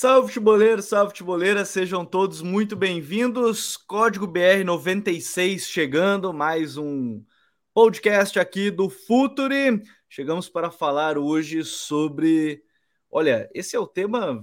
[0.00, 3.76] Salve futeboleiro, salve futeboleira, sejam todos muito bem-vindos.
[3.76, 7.22] Código BR 96 chegando, mais um
[7.74, 9.82] podcast aqui do Futuri.
[10.08, 12.64] Chegamos para falar hoje sobre.
[13.10, 14.42] Olha, esse é o tema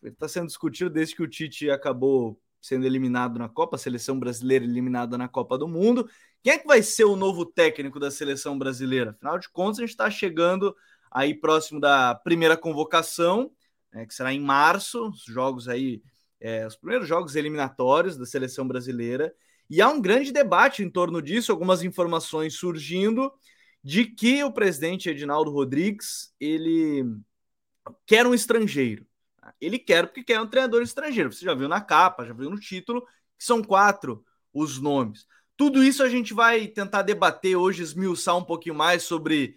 [0.00, 4.18] que está sendo discutido desde que o Tite acabou sendo eliminado na Copa, a seleção
[4.18, 6.10] brasileira eliminada na Copa do Mundo.
[6.42, 9.12] Quem é que vai ser o novo técnico da seleção brasileira?
[9.12, 10.74] Afinal de contas, a gente está chegando
[11.12, 13.52] aí próximo da primeira convocação
[13.96, 16.02] né, que será em março, os jogos aí,
[16.38, 19.34] é, os primeiros jogos eliminatórios da seleção brasileira.
[19.70, 23.32] E há um grande debate em torno disso, algumas informações surgindo
[23.82, 27.04] de que o presidente Edinaldo Rodrigues ele
[28.06, 29.06] quer um estrangeiro.
[29.58, 31.32] Ele quer porque quer um treinador estrangeiro.
[31.32, 33.00] Você já viu na capa, já viu no título,
[33.38, 35.26] que são quatro os nomes.
[35.56, 39.56] Tudo isso a gente vai tentar debater hoje, esmiuçar um pouquinho mais sobre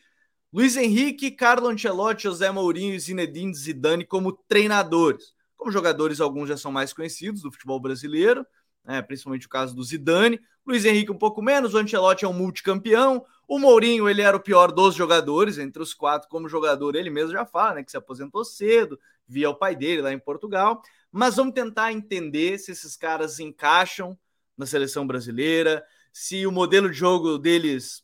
[0.51, 5.35] Luiz Henrique, Carlo Ancelotti, José Mourinho e Zinedine Zidane como treinadores.
[5.55, 8.43] Como jogadores, alguns já são mais conhecidos do futebol brasileiro,
[8.83, 10.39] né, principalmente o caso do Zidane.
[10.65, 13.23] Luiz Henrique um pouco menos, o Ancelotti é um multicampeão.
[13.47, 17.31] O Mourinho, ele era o pior dos jogadores, entre os quatro como jogador, ele mesmo
[17.31, 20.81] já fala, né, que se aposentou cedo, via o pai dele lá em Portugal.
[21.11, 24.17] Mas vamos tentar entender se esses caras encaixam
[24.57, 28.03] na seleção brasileira, se o modelo de jogo deles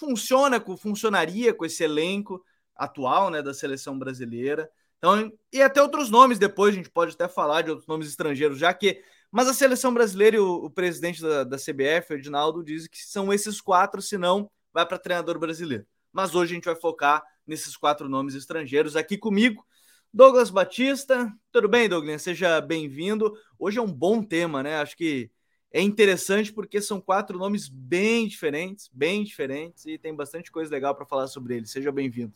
[0.00, 2.42] funciona, funcionaria com esse elenco
[2.74, 4.70] atual né, da seleção brasileira.
[4.96, 8.58] Então, e até outros nomes depois, a gente pode até falar de outros nomes estrangeiros,
[8.58, 9.02] já que.
[9.30, 13.32] Mas a seleção brasileira e o, o presidente da, da CBF, Edinaldo, diz que são
[13.32, 15.86] esses quatro, senão vai para treinador brasileiro.
[16.12, 18.96] Mas hoje a gente vai focar nesses quatro nomes estrangeiros.
[18.96, 19.64] Aqui comigo,
[20.12, 21.32] Douglas Batista.
[21.52, 22.22] Tudo bem, Douglas?
[22.22, 23.32] Seja bem-vindo.
[23.56, 24.80] Hoje é um bom tema, né?
[24.80, 25.30] Acho que
[25.72, 30.94] é interessante porque são quatro nomes bem diferentes, bem diferentes, e tem bastante coisa legal
[30.94, 31.70] para falar sobre eles.
[31.70, 32.32] Seja bem-vindo.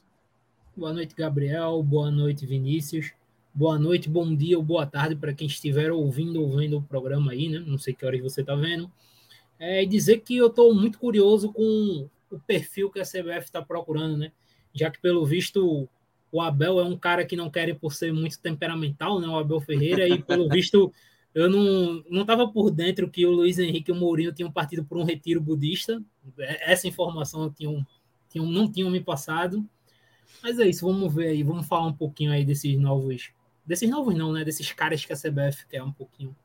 [0.76, 1.82] Boa noite, Gabriel.
[1.82, 3.12] Boa noite, Vinícius.
[3.52, 7.32] Boa noite, bom dia ou boa tarde para quem estiver ouvindo ou vendo o programa
[7.32, 7.62] aí, né?
[7.64, 8.90] Não sei que horas você está vendo.
[9.58, 14.16] É dizer que eu estou muito curioso com o perfil que a CBF está procurando,
[14.16, 14.32] né?
[14.72, 15.88] Já que, pelo visto,
[16.32, 19.28] o Abel é um cara que não quer por ser muito temperamental, né?
[19.28, 20.92] O Abel Ferreira, e pelo visto
[21.34, 24.84] eu não não estava por dentro que o Luiz Henrique e o Mourinho tinham partido
[24.84, 26.00] por um retiro budista.
[26.38, 27.84] Essa informação tinham,
[28.30, 29.66] tinham, não tinham me passado.
[30.42, 33.30] Mas é isso, vamos ver aí, vamos falar um pouquinho aí desses novos.
[33.66, 34.44] Desses novos não, né?
[34.44, 36.36] Desses caras que a CBF quer um pouquinho.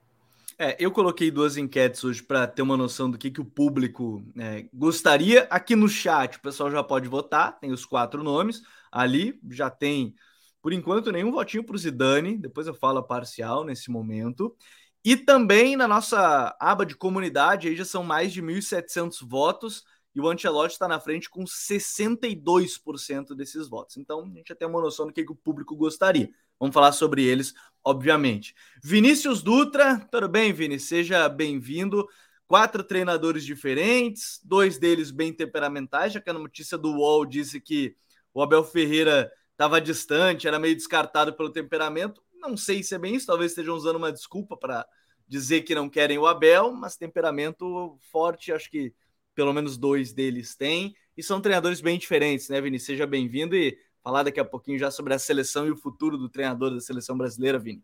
[0.57, 4.21] É, eu coloquei duas enquetes hoje para ter uma noção do que, que o público
[4.37, 5.43] é, gostaria.
[5.49, 8.61] Aqui no chat o pessoal já pode votar, tem os quatro nomes.
[8.91, 10.13] Ali já tem,
[10.61, 12.37] por enquanto, nenhum votinho para o Zidane.
[12.37, 14.55] Depois eu falo a parcial nesse momento.
[15.03, 19.83] E também na nossa aba de comunidade, aí já são mais de 1.700 votos
[20.13, 23.97] e o Ancelotti está na frente com 62% desses votos.
[23.97, 26.29] Então a gente já tem uma noção do que, que o público gostaria.
[26.59, 27.53] Vamos falar sobre eles,
[27.83, 28.53] obviamente.
[28.83, 30.79] Vinícius Dutra, tudo bem, Vini?
[30.79, 32.05] Seja bem-vindo.
[32.47, 37.95] Quatro treinadores diferentes, dois deles bem temperamentais, já que a notícia do UOL disse que
[38.33, 42.23] o Abel Ferreira estava distante, era meio descartado pelo temperamento.
[42.39, 44.87] Não sei se é bem isso, talvez estejam usando uma desculpa para
[45.27, 48.93] dizer que não querem o Abel, mas temperamento forte, acho que
[49.35, 52.79] pelo menos dois deles têm, e são treinadores bem diferentes, né, Vini?
[52.79, 56.29] Seja bem-vindo e falar daqui a pouquinho já sobre a seleção e o futuro do
[56.29, 57.83] treinador da seleção brasileira, Vini.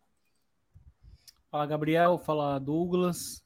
[1.52, 3.44] Fala, Gabriel, fala, Douglas.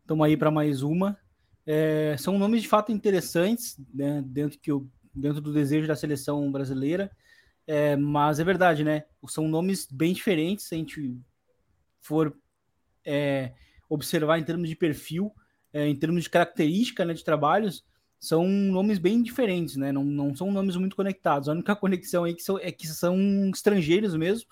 [0.00, 1.18] Estamos aí para mais uma.
[1.66, 6.52] É, são nomes de fato interessantes né, dentro, que eu, dentro do desejo da seleção
[6.52, 7.10] brasileira.
[7.66, 9.04] É, mas é verdade, né?
[9.26, 11.18] São nomes bem diferentes se a gente
[12.00, 12.36] for
[13.04, 13.52] é,
[13.88, 15.32] observar em termos de perfil,
[15.72, 17.84] é, em termos de característica né, de trabalhos,
[18.20, 19.92] são nomes bem diferentes, né?
[19.92, 21.48] Não, não são nomes muito conectados.
[21.48, 23.16] A única conexão aí que são, é que são
[23.50, 24.48] estrangeiros mesmo,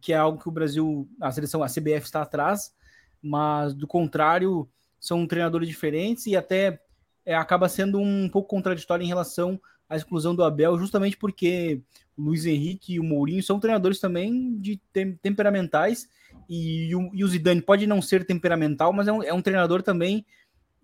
[0.00, 2.74] que é algo que o Brasil, a seleção, a CBF está atrás,
[3.22, 4.68] mas do contrário,
[5.00, 6.80] são treinadores diferentes e até
[7.24, 11.80] é, acaba sendo um pouco contraditório em relação à exclusão do Abel, justamente porque
[12.16, 16.08] o Luiz Henrique e o Mourinho são treinadores também de tem, temperamentais
[16.48, 19.82] e o, e o, Zidane pode não ser temperamental, mas é um, é um treinador
[19.82, 20.24] também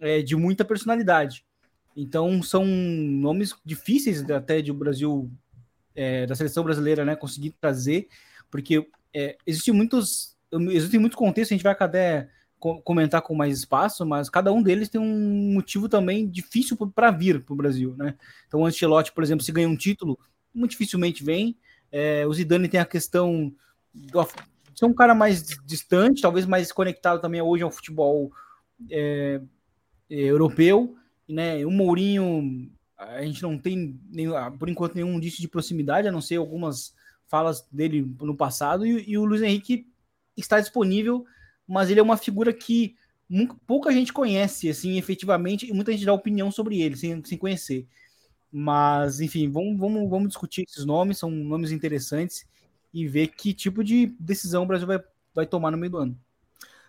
[0.01, 1.45] é, de muita personalidade.
[1.97, 5.31] Então são nomes difíceis até de o Brasil,
[5.95, 8.09] é, da seleção brasileira, né, conseguir trazer,
[8.51, 10.37] porque é, existem muitos,
[10.71, 12.29] existem muitos contextos, a gente vai até
[12.85, 17.43] comentar com mais espaço, mas cada um deles tem um motivo também difícil para vir
[17.43, 18.15] para o Brasil, né?
[18.47, 20.19] Então o Ancelotti, por exemplo, se ganha um título,
[20.55, 21.57] muito dificilmente vem.
[21.91, 23.53] É, o Zidane tem a questão
[23.93, 24.27] do,
[24.75, 28.33] ser um cara mais distante, talvez mais conectado também hoje ao futebol
[28.91, 29.41] é,
[30.11, 30.97] é, europeu,
[31.29, 31.65] né?
[31.67, 34.01] O Mourinho, a gente não tem,
[34.37, 36.95] ah, por enquanto, nenhum indício de proximidade, a não ser algumas
[37.27, 39.87] falas dele no passado, e, e o Luiz Henrique
[40.37, 41.25] está disponível,
[41.73, 42.95] mas ele é uma figura que
[43.67, 47.87] pouca gente conhece, assim, efetivamente, e muita gente dá opinião sobre ele, sem, sem conhecer.
[48.53, 52.45] Mas, enfim, vamos, vamos, vamos discutir esses nomes, são nomes interessantes,
[52.93, 55.01] e ver que tipo de decisão o Brasil vai,
[55.35, 56.19] vai tomar no meio do ano.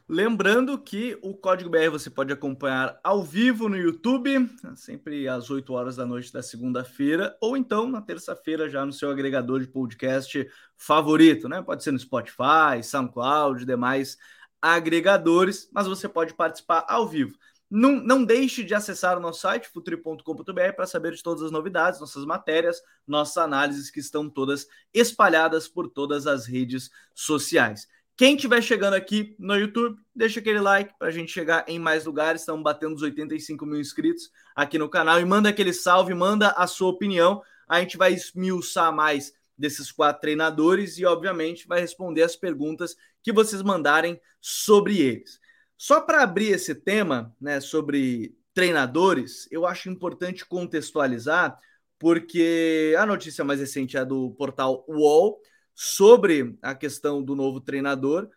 [0.05, 5.71] Lembrando que o Código BR você pode acompanhar ao vivo no YouTube, sempre às 8
[5.71, 10.45] horas da noite da segunda-feira, ou então na terça-feira já no seu agregador de podcast
[10.75, 11.61] favorito, né?
[11.61, 14.17] Pode ser no Spotify, SoundCloud, demais
[14.63, 17.37] agregadores, mas você pode participar ao vivo.
[17.69, 21.99] Não, não deixe de acessar o nosso site, futuri.com.br, para saber de todas as novidades,
[21.99, 27.87] nossas matérias, nossas análises que estão todas espalhadas por todas as redes sociais.
[28.15, 32.05] Quem estiver chegando aqui no YouTube, deixa aquele like para a gente chegar em mais
[32.05, 32.41] lugares.
[32.41, 35.19] Estamos batendo os 85 mil inscritos aqui no canal.
[35.19, 37.41] E manda aquele salve, manda a sua opinião.
[37.67, 43.31] A gente vai esmiuçar mais desses quatro treinadores e, obviamente, vai responder as perguntas que
[43.31, 45.39] vocês mandarem sobre eles.
[45.77, 51.57] Só para abrir esse tema, né, sobre treinadores, eu acho importante contextualizar,
[51.97, 55.39] porque a notícia mais recente é do portal UOL
[55.73, 58.29] sobre a questão do novo treinador.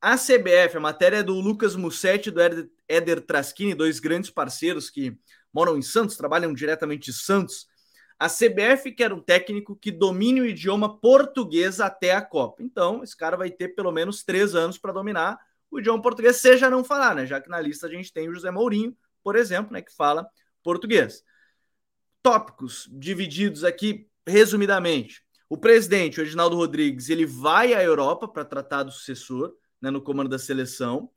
[0.00, 2.40] A CBF, a matéria é do Lucas Mussetti e do
[2.86, 5.18] Éder Traschini, dois grandes parceiros que
[5.52, 7.66] moram em Santos, trabalham diretamente em Santos.
[8.18, 12.62] A CBF quer um técnico que domine o idioma português até a Copa.
[12.62, 15.38] Então, esse cara vai ter pelo menos três anos para dominar
[15.70, 17.26] o idioma português, seja não falar, né?
[17.26, 20.26] Já que na lista a gente tem o José Mourinho, por exemplo, né, que fala
[20.62, 21.22] português.
[22.22, 25.22] Tópicos divididos aqui resumidamente.
[25.48, 30.00] O presidente, o Reginaldo Rodrigues, ele vai à Europa para tratar do sucessor né, no
[30.00, 31.10] comando da seleção.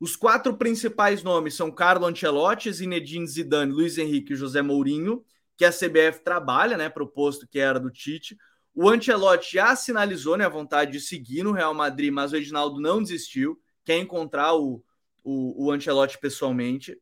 [0.00, 5.24] Os quatro principais nomes são Carlo Ancelotti, Zinedine Zidane, Luiz Henrique e José Mourinho
[5.62, 8.36] que a CBF trabalha, né, proposto que era do Tite.
[8.74, 12.80] O Ancelotti já sinalizou né, a vontade de seguir no Real Madrid, mas o Edinaldo
[12.80, 14.82] não desistiu, quer encontrar o,
[15.22, 16.98] o, o Ancelotti pessoalmente.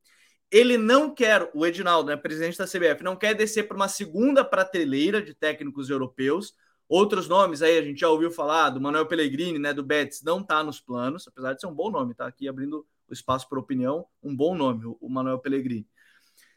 [0.51, 4.45] Ele não quer, o Edinaldo, né, presidente da CBF, não quer descer para uma segunda
[4.45, 6.53] prateleira de técnicos europeus.
[6.87, 10.41] Outros nomes aí, a gente já ouviu falar do Manuel Pellegrini, né, do Betis, não
[10.41, 13.59] está nos planos, apesar de ser um bom nome, tá aqui abrindo o espaço para
[13.59, 15.89] opinião, um bom nome, o Manuel Pellegrini.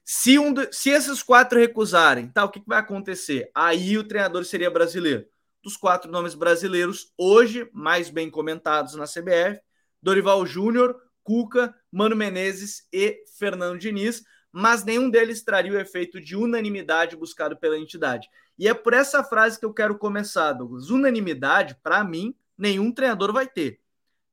[0.06, 3.50] Se, um, se esses quatro recusarem, tá, o que, que vai acontecer?
[3.56, 5.26] Aí o treinador seria brasileiro.
[5.64, 9.62] Dos quatro nomes brasileiros, hoje mais bem comentados na CBF,
[10.02, 16.36] Dorival Júnior, Cuca, Mano Menezes e Fernando Diniz, mas nenhum deles traria o efeito de
[16.36, 18.30] unanimidade buscado pela entidade.
[18.60, 20.90] E é por essa frase que eu quero começar, Douglas.
[20.90, 23.80] Unanimidade, para mim, nenhum treinador vai ter.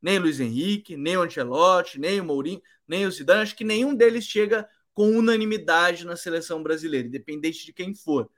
[0.02, 3.42] Nem Luiz Henrique, nem o Ancelotti, nem o Mourinho, nem o Zidane.
[3.42, 8.30] Acho que nenhum deles chega com unanimidade na seleção brasileira, independente de quem for.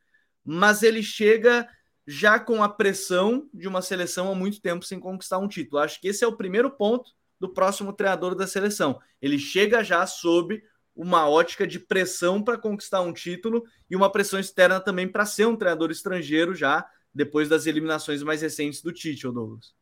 [0.44, 1.68] Mas ele chega
[2.06, 5.82] já com a pressão de uma seleção há muito tempo sem conquistar um título.
[5.82, 9.00] Acho que esse é o primeiro ponto do próximo treinador da seleção.
[9.20, 10.62] Ele chega já sob
[10.94, 15.46] uma ótica de pressão para conquistar um título e uma pressão externa também para ser
[15.46, 19.74] um treinador estrangeiro já depois das eliminações mais recentes do Tite, Douglas.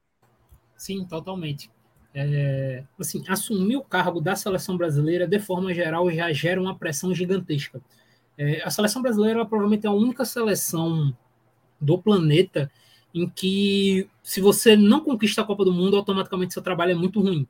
[0.77, 1.71] Sim, totalmente
[2.15, 7.15] é, assim, assumir o cargo da seleção brasileira, de forma geral, já gera uma pressão
[7.15, 7.81] gigantesca.
[8.37, 11.17] É, a seleção brasileira provavelmente é a única seleção
[11.81, 12.71] do planeta
[13.15, 17.21] em que, se você não conquista a Copa do Mundo, automaticamente seu trabalho é muito
[17.21, 17.47] ruim.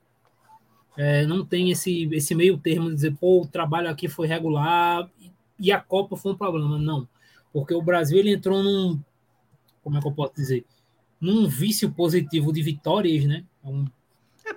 [0.97, 5.09] É, não tem esse, esse meio termo de dizer, pô, o trabalho aqui foi regular
[5.59, 6.79] e a Copa foi um problema.
[6.79, 7.09] Não,
[7.53, 9.01] porque o Brasil ele entrou num,
[9.83, 10.65] como é que eu posso dizer,
[11.21, 13.45] num vício positivo de vitórias, né?
[13.63, 13.87] É um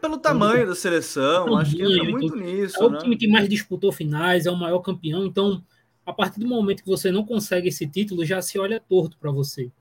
[0.03, 2.77] pelo tamanho da seleção, tamanho, acho que entra muito então, nisso.
[2.77, 2.97] É o né?
[2.99, 5.63] time que mais disputou finais, é o maior campeão, então
[6.05, 9.31] a partir do momento que você não consegue esse título, já se olha torto para
[9.31, 9.71] você.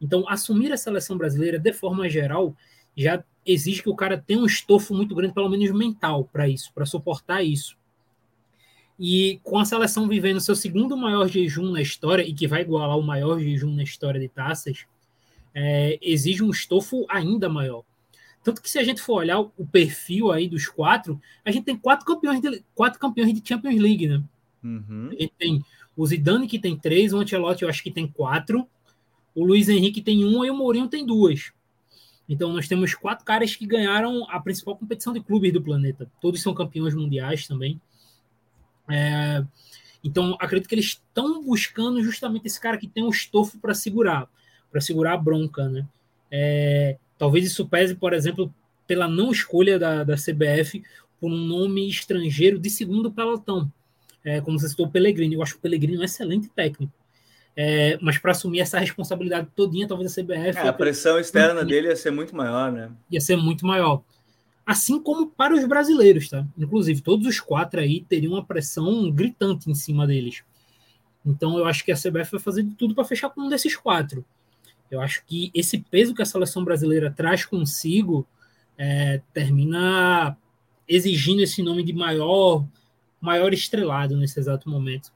[0.00, 2.56] Então, assumir a seleção brasileira, de forma geral,
[2.96, 6.72] já exige que o cara tenha um estofo muito grande, pelo menos mental, para isso,
[6.74, 7.78] para suportar isso.
[8.98, 12.98] E com a seleção vivendo seu segundo maior jejum na história, e que vai igualar
[12.98, 14.86] o maior jejum na história de taças,
[15.54, 17.84] é, exige um estofo ainda maior.
[18.42, 21.76] Tanto que se a gente for olhar o perfil aí dos quatro, a gente tem
[21.76, 24.22] quatro campeões de, quatro campeões de Champions League, né?
[24.62, 25.10] Uhum.
[25.10, 25.64] A gente tem
[25.96, 28.66] o Zidane que tem três, o Ancelotti eu acho que tem quatro,
[29.34, 31.52] o Luiz Henrique tem uma e o Mourinho tem duas.
[32.28, 36.10] Então nós temos quatro caras que ganharam a principal competição de clubes do planeta.
[36.20, 37.80] Todos são campeões mundiais também.
[38.88, 39.44] É,
[40.02, 44.28] então acredito que eles estão buscando justamente esse cara que tem um estofo para segurar,
[44.70, 45.86] para segurar a bronca, né?
[46.30, 48.52] É, Talvez isso pese, por exemplo,
[48.84, 50.82] pela não escolha da, da CBF
[51.20, 53.72] por um nome estrangeiro de segundo pelotão,
[54.24, 55.36] é, como você citou, o Pellegrini.
[55.36, 56.92] Eu acho o Pellegrini um excelente técnico.
[57.56, 60.58] É, mas para assumir essa responsabilidade todinha, talvez a CBF.
[60.58, 62.90] É, a pressão externa dele ia ser muito maior, né?
[63.08, 64.02] Ia ser muito maior.
[64.66, 66.44] assim como para os brasileiros, tá?
[66.58, 70.42] Inclusive, todos os quatro aí teriam uma pressão gritante em cima deles.
[71.24, 73.76] Então, eu acho que a CBF vai fazer de tudo para fechar com um desses
[73.76, 74.24] quatro.
[74.92, 78.28] Eu acho que esse peso que a seleção brasileira traz consigo
[78.76, 80.36] é, termina
[80.86, 82.66] exigindo esse nome de maior,
[83.18, 85.10] maior estrelado nesse exato momento.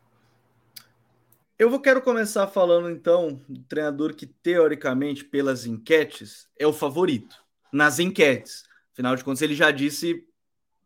[1.59, 7.37] Eu vou quero começar falando então do treinador que teoricamente pelas enquetes é o favorito
[7.71, 8.65] nas enquetes.
[8.95, 10.27] Afinal de contas ele já disse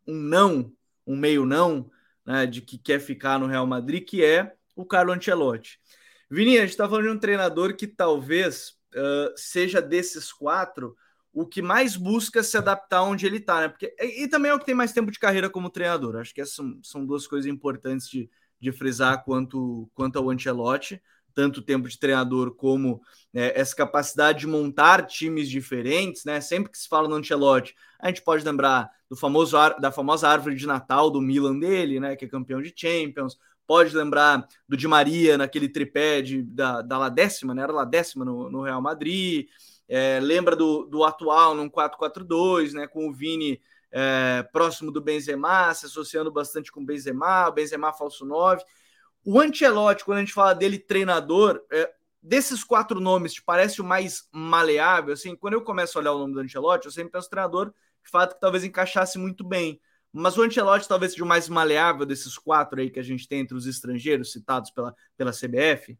[0.05, 0.69] um não,
[1.07, 1.89] um meio não,
[2.25, 5.79] né, de que quer ficar no Real Madrid, que é o Carlo Ancelotti.
[6.29, 10.95] Vini, a gente está falando de um treinador que talvez uh, seja desses quatro
[11.33, 13.69] o que mais busca se adaptar onde ele está, né?
[13.69, 16.17] Porque, e, e, também é o que tem mais tempo de carreira como treinador.
[16.17, 18.29] Acho que essas são, são duas coisas importantes de,
[18.59, 21.01] de frisar quanto, quanto ao Ancelotti,
[21.33, 23.01] tanto tempo de treinador como
[23.33, 26.41] né, essa capacidade de montar times diferentes, né?
[26.41, 30.55] Sempre que se fala no Ancelotti, a gente pode lembrar do famoso da famosa árvore
[30.55, 32.17] de Natal do Milan dele, né?
[32.17, 33.37] Que é campeão de Champions.
[33.71, 37.61] Pode lembrar do Di Maria naquele tripé de, da, da La Décima, né?
[37.61, 39.47] Era La Décima no, no Real Madrid.
[39.87, 42.85] É, lembra do, do atual num 4-4-2, né?
[42.85, 47.93] Com o Vini é, próximo do Benzema, se associando bastante com o Benzema, o Benzema
[47.93, 48.61] falso 9.
[49.23, 53.85] O Ancelotti, quando a gente fala dele treinador, é, desses quatro nomes, te parece o
[53.85, 55.13] mais maleável?
[55.13, 57.67] Assim, quando eu começo a olhar o nome do Ancelotti, eu sempre penso treinador,
[58.03, 59.79] de fato, que talvez encaixasse muito bem.
[60.13, 63.39] Mas o Ancelotti talvez seja o mais maleável desses quatro aí que a gente tem
[63.39, 65.97] entre os estrangeiros citados pela, pela CBF?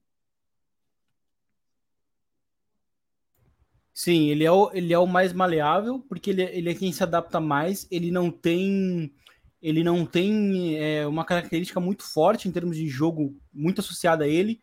[3.94, 7.04] Sim, ele é o, ele é o mais maleável, porque ele, ele é quem se
[7.04, 9.14] adapta mais, ele não tem
[9.62, 14.28] ele não tem é, uma característica muito forte em termos de jogo, muito associada a
[14.28, 14.60] ele,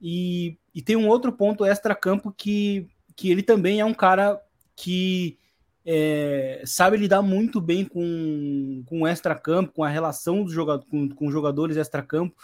[0.00, 2.86] e, e tem um outro ponto extra-campo que,
[3.16, 4.40] que ele também é um cara
[4.76, 5.36] que
[5.88, 11.08] é, sabe lidar muito bem com, com o extra-campo, com a relação dos jogadores, com,
[11.08, 12.34] com jogadores extra-campo,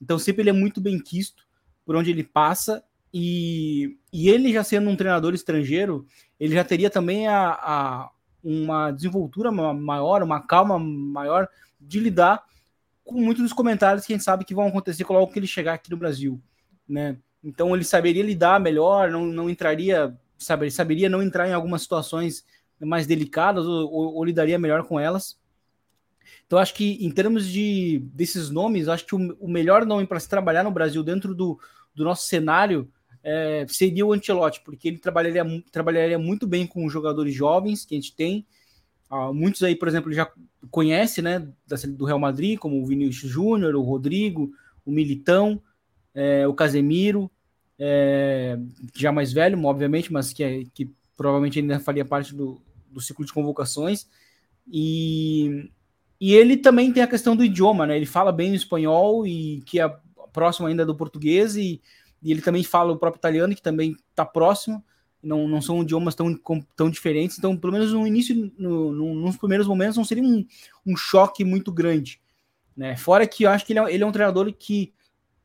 [0.00, 1.44] então sempre ele é muito bem quisto
[1.84, 6.06] por onde ele passa, e, e ele já sendo um treinador estrangeiro,
[6.38, 8.10] ele já teria também a, a
[8.42, 11.48] uma desenvoltura maior, uma calma maior
[11.80, 12.42] de lidar
[13.04, 15.74] com muitos dos comentários que a gente sabe que vão acontecer logo que ele chegar
[15.74, 16.40] aqui no Brasil,
[16.88, 17.16] né?
[17.42, 22.44] Então ele saberia lidar melhor, não, não entraria, saber, saberia não entrar em algumas situações
[22.86, 25.38] mais delicadas ou, ou, ou lidaria melhor com elas.
[26.46, 30.20] Então acho que em termos de desses nomes, acho que o, o melhor nome para
[30.20, 31.58] se trabalhar no Brasil dentro do,
[31.94, 32.90] do nosso cenário
[33.22, 37.94] é, seria o Ancelotti, porque ele trabalharia, trabalharia muito bem com os jogadores jovens que
[37.94, 38.46] a gente tem.
[39.08, 40.30] Ah, muitos aí, por exemplo, já
[40.70, 41.46] conhece, né,
[41.90, 44.52] do Real Madrid, como o Vinícius Júnior, o Rodrigo,
[44.84, 45.62] o Militão,
[46.14, 47.30] é, o Casemiro,
[47.78, 48.58] é,
[48.94, 52.60] já mais velho, obviamente, mas que, é, que provavelmente ainda faria parte do,
[52.92, 54.06] do ciclo de convocações.
[54.70, 55.70] E,
[56.20, 57.96] e ele também tem a questão do idioma, né?
[57.96, 59.96] Ele fala bem o espanhol e que é
[60.32, 61.80] próximo ainda do português e
[62.22, 64.82] e ele também fala o próprio italiano, que também está próximo,
[65.22, 66.38] não, não são idiomas tão,
[66.76, 70.46] tão diferentes, então, pelo menos no início, no, no, nos primeiros momentos, não seria um,
[70.86, 72.20] um choque muito grande.
[72.76, 72.96] Né?
[72.96, 74.92] Fora que eu acho que ele é, ele é um treinador que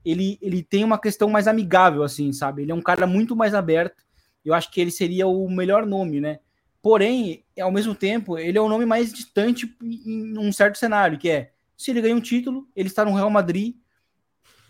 [0.05, 2.61] ele, ele tem uma questão mais amigável, assim, sabe?
[2.61, 4.05] Ele é um cara muito mais aberto.
[4.45, 6.39] Eu acho que ele seria o melhor nome, né?
[6.87, 11.29] Porém, ao mesmo tempo, ele é o nome mais distante em um certo cenário, que
[11.29, 13.75] é se ele ganha um título, ele está no Real Madrid,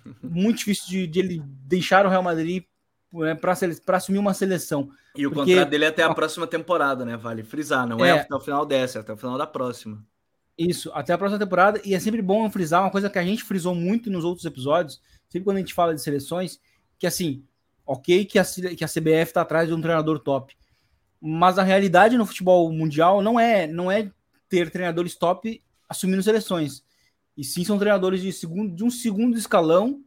[0.24, 2.64] muito difícil de, de ele deixar o Real Madrid
[3.14, 4.90] né, para assumir uma seleção.
[5.16, 5.52] E o porque...
[5.52, 7.16] contrato dele é até a próxima temporada, né?
[7.16, 10.04] Vale frisar, não é, é até o final dessa, é até o final da próxima.
[10.58, 11.80] Isso, até a próxima temporada.
[11.86, 15.00] E é sempre bom frisar uma coisa que a gente frisou muito nos outros episódios,
[15.30, 16.60] sempre quando a gente fala de seleções,
[16.98, 17.46] que assim,
[17.86, 20.58] ok que a, que a CBF está atrás de um treinador top,
[21.22, 24.12] mas a realidade no futebol mundial não é, não é
[24.50, 26.84] ter treinadores top assumindo seleções.
[27.36, 30.02] E sim são treinadores de, segundo, de um segundo escalão,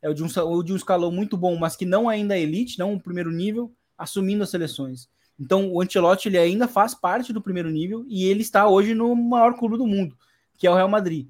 [0.00, 2.78] é, de, um, ou de um escalão muito bom, mas que não ainda é elite,
[2.78, 5.08] não o primeiro nível, assumindo as seleções.
[5.38, 9.14] Então o Ancelotti ele ainda faz parte do primeiro nível e ele está hoje no
[9.14, 10.16] maior clube do mundo,
[10.56, 11.28] que é o Real Madrid.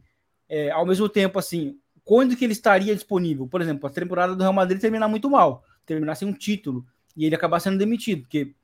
[0.49, 3.47] É, ao mesmo tempo, assim, quando que ele estaria disponível?
[3.47, 7.27] Por exemplo, a temporada do Real Madrid terminar muito mal, terminar sem um título e
[7.27, 8.55] ele acabar sendo demitido, porque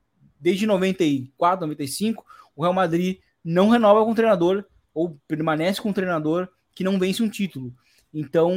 [0.45, 2.23] desde 94, 95,
[2.55, 6.99] o Real Madrid não renova com o treinador ou permanece com o treinador que não
[6.99, 7.75] vence um título.
[8.13, 8.53] Então,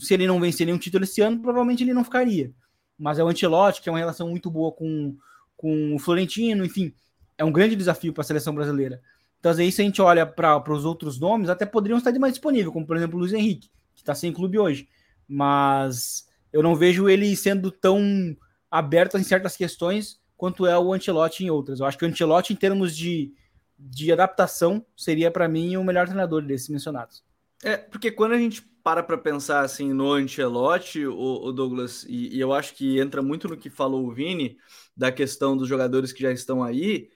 [0.00, 2.52] se ele não vencer nenhum título esse ano, provavelmente ele não ficaria.
[2.98, 5.16] Mas é o Ancelotti, que é uma relação muito boa com,
[5.56, 6.92] com o Florentino, enfim,
[7.38, 9.00] é um grande desafio para a seleção brasileira.
[9.38, 12.32] Então, vezes, se a gente olha para os outros nomes, até poderiam estar de mais
[12.32, 14.88] disponível, como por exemplo o Luiz Henrique, que está sem clube hoje.
[15.28, 18.36] Mas eu não vejo ele sendo tão
[18.68, 21.80] aberto em certas questões quanto é o Ancelotti em outras.
[21.80, 23.30] Eu acho que o Ancelotti, em termos de,
[23.78, 27.22] de adaptação, seria para mim o melhor treinador desses mencionados.
[27.62, 32.34] É, porque quando a gente para para pensar assim no Ancelotti, o, o Douglas, e,
[32.34, 34.56] e, eu acho que entra muito no que falou o Vini,
[34.96, 37.10] da questão dos jogadores que já estão aí,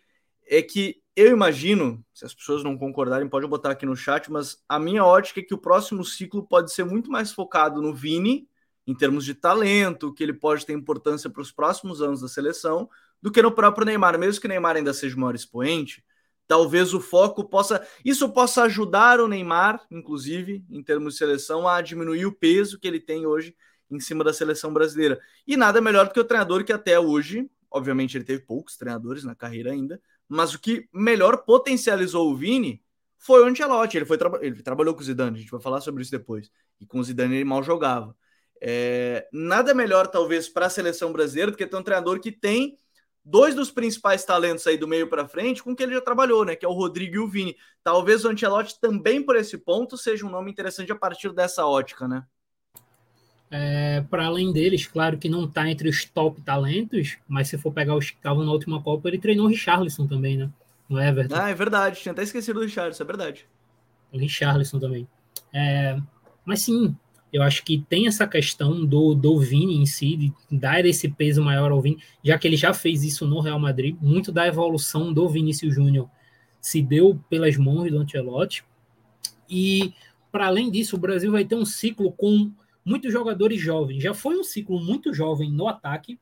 [0.46, 4.62] é que eu imagino, se as pessoas não concordarem, pode botar aqui no chat, mas
[4.68, 8.46] a minha ótica é que o próximo ciclo pode ser muito mais focado no Vini,
[8.86, 12.88] em termos de talento, que ele pode ter importância para os próximos anos da seleção,
[13.20, 14.18] do que no próprio Neymar.
[14.18, 16.04] Mesmo que Neymar ainda seja o maior expoente,
[16.46, 17.86] talvez o foco possa.
[18.04, 22.86] Isso possa ajudar o Neymar, inclusive, em termos de seleção, a diminuir o peso que
[22.86, 23.56] ele tem hoje
[23.90, 25.18] em cima da seleção brasileira.
[25.46, 29.24] E nada melhor do que o treinador que até hoje, obviamente, ele teve poucos treinadores
[29.24, 32.82] na carreira ainda mas o que melhor potencializou o Vini
[33.16, 33.96] foi o Ancelotti.
[33.96, 36.50] Ele, foi ele trabalhou com o Zidane, a gente vai falar sobre isso depois.
[36.80, 38.16] E com o Zidane ele mal jogava.
[38.60, 42.76] É, nada melhor, talvez, para a seleção brasileira do que ter um treinador que tem
[43.24, 46.54] dois dos principais talentos aí do meio para frente com que ele já trabalhou, né?
[46.54, 47.56] Que é o Rodrigo e o Vini.
[47.82, 52.06] Talvez o Ancelotti também, por esse ponto, seja um nome interessante a partir dessa ótica,
[52.06, 52.24] né?
[53.50, 57.72] É, para além deles, claro que não está entre os top talentos, mas se for
[57.72, 60.50] pegar os que estavam na última Copa, ele treinou o Richarlison também, né?
[60.88, 61.36] No Everton.
[61.36, 62.00] Ah, é verdade.
[62.00, 63.46] Tinha até esquecido do Richarlison, é verdade.
[64.12, 65.08] O Richarlison também.
[65.52, 65.96] É,
[66.44, 66.96] mas sim,
[67.34, 71.42] eu acho que tem essa questão do, do Vini em si, de dar esse peso
[71.42, 73.96] maior ao Vini, já que ele já fez isso no Real Madrid.
[74.00, 76.08] Muito da evolução do Vinícius Júnior
[76.60, 78.64] se deu pelas mãos do Ancelotti.
[79.50, 79.92] E,
[80.30, 82.52] para além disso, o Brasil vai ter um ciclo com
[82.84, 84.00] muitos jogadores jovens.
[84.00, 86.20] Já foi um ciclo muito jovem no ataque,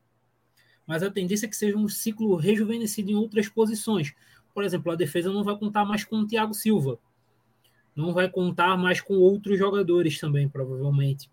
[0.87, 4.15] mas a tendência é que seja um ciclo rejuvenescido em outras posições.
[4.51, 6.97] Por exemplo, a defesa não vai contar mais com o Thiago Silva.
[7.95, 11.29] Não vai contar mais com outros jogadores também, provavelmente.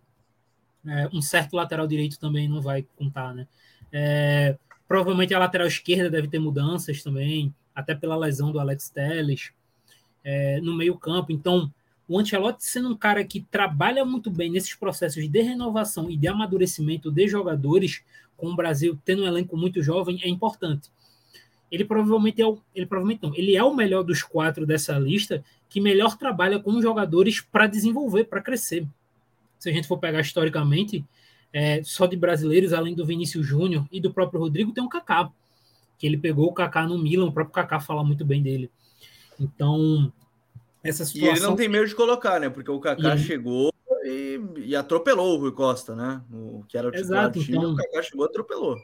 [0.86, 3.46] É, um certo lateral direito também não vai contar, né?
[3.92, 9.52] É, provavelmente a lateral esquerda deve ter mudanças também, até pela lesão do Alex Telles.
[10.22, 11.72] É, no meio campo, então
[12.06, 16.26] o Ancelotti sendo um cara que trabalha muito bem nesses processos de renovação e de
[16.26, 18.02] amadurecimento de jogadores,
[18.36, 20.90] com o Brasil tendo um elenco muito jovem, é importante.
[21.70, 25.44] Ele provavelmente é o, ele provavelmente não, ele é o melhor dos quatro dessa lista
[25.68, 28.86] que melhor trabalha com jogadores para desenvolver, para crescer.
[29.58, 31.04] Se a gente for pegar historicamente,
[31.52, 35.30] é, só de brasileiros, além do Vinícius Júnior e do próprio Rodrigo, tem o Kaká,
[35.98, 38.70] que ele pegou o Kaká no Milan, o próprio Kaká fala muito bem dele.
[39.38, 40.12] Então,
[40.82, 41.34] essa situação...
[41.34, 42.48] E ele não tem medo de colocar, né?
[42.48, 43.72] Porque o Kaká chegou
[44.04, 46.22] e, e, atropelou o Rui Costa, né?
[46.32, 47.72] O que era o Exato, time, então...
[47.72, 48.76] o Kaká chegou e atropelou.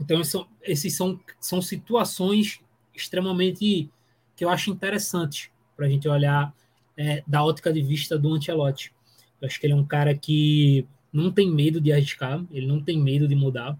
[0.00, 2.60] Então, são, esses são, são situações
[2.94, 3.90] extremamente
[4.34, 6.54] que eu acho interessantes para a gente olhar
[6.96, 8.92] é, da ótica de vista do Ancelotti.
[9.40, 12.80] Eu acho que ele é um cara que não tem medo de arriscar, ele não
[12.80, 13.78] tem medo de mudar.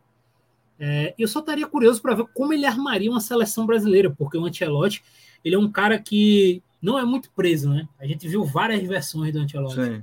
[0.79, 4.47] É, eu só estaria curioso para ver como ele armaria uma seleção brasileira, porque o
[4.47, 5.03] Ancelotti
[5.45, 7.87] ele é um cara que não é muito preso, né?
[7.99, 9.75] A gente viu várias versões do Ancelotti.
[9.75, 10.03] Sim.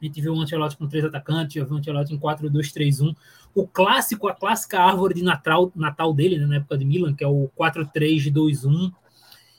[0.00, 3.14] A gente viu o Ancelotti com três atacantes, já viu o Ancelotti em 4-2-3-1.
[3.54, 7.22] O clássico, a clássica árvore de Natal, Natal dele, né, na época de Milan, que
[7.22, 8.92] é o 4-3-2-1.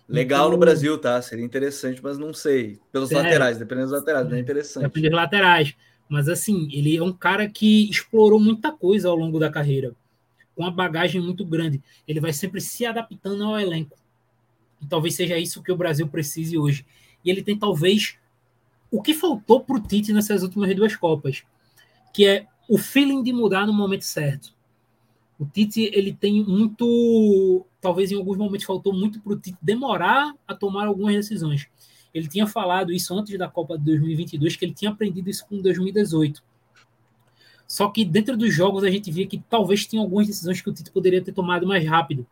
[0.09, 1.21] Legal então, no Brasil, tá?
[1.21, 2.79] Seria interessante, mas não sei.
[2.91, 4.83] Pelos laterais, dependendo dos laterais, não é interessante.
[4.83, 5.75] Depende dos laterais.
[6.09, 9.95] Mas assim, ele é um cara que explorou muita coisa ao longo da carreira,
[10.53, 11.81] com uma bagagem muito grande.
[12.05, 13.95] Ele vai sempre se adaptando ao elenco.
[14.81, 16.85] E talvez seja isso que o Brasil precise hoje.
[17.23, 18.17] E ele tem talvez
[18.91, 21.43] o que faltou para o Tite nessas últimas duas Copas,
[22.13, 24.53] que é o feeling de mudar no momento certo.
[25.39, 30.33] O Tite ele tem muito, talvez em alguns momentos faltou muito para o Tite demorar
[30.47, 31.67] a tomar algumas decisões.
[32.13, 35.57] Ele tinha falado isso antes da Copa de 2022, que ele tinha aprendido isso com
[35.61, 36.43] 2018.
[37.65, 40.73] Só que dentro dos jogos a gente via que talvez tinha algumas decisões que o
[40.73, 42.27] Tite poderia ter tomado mais rápido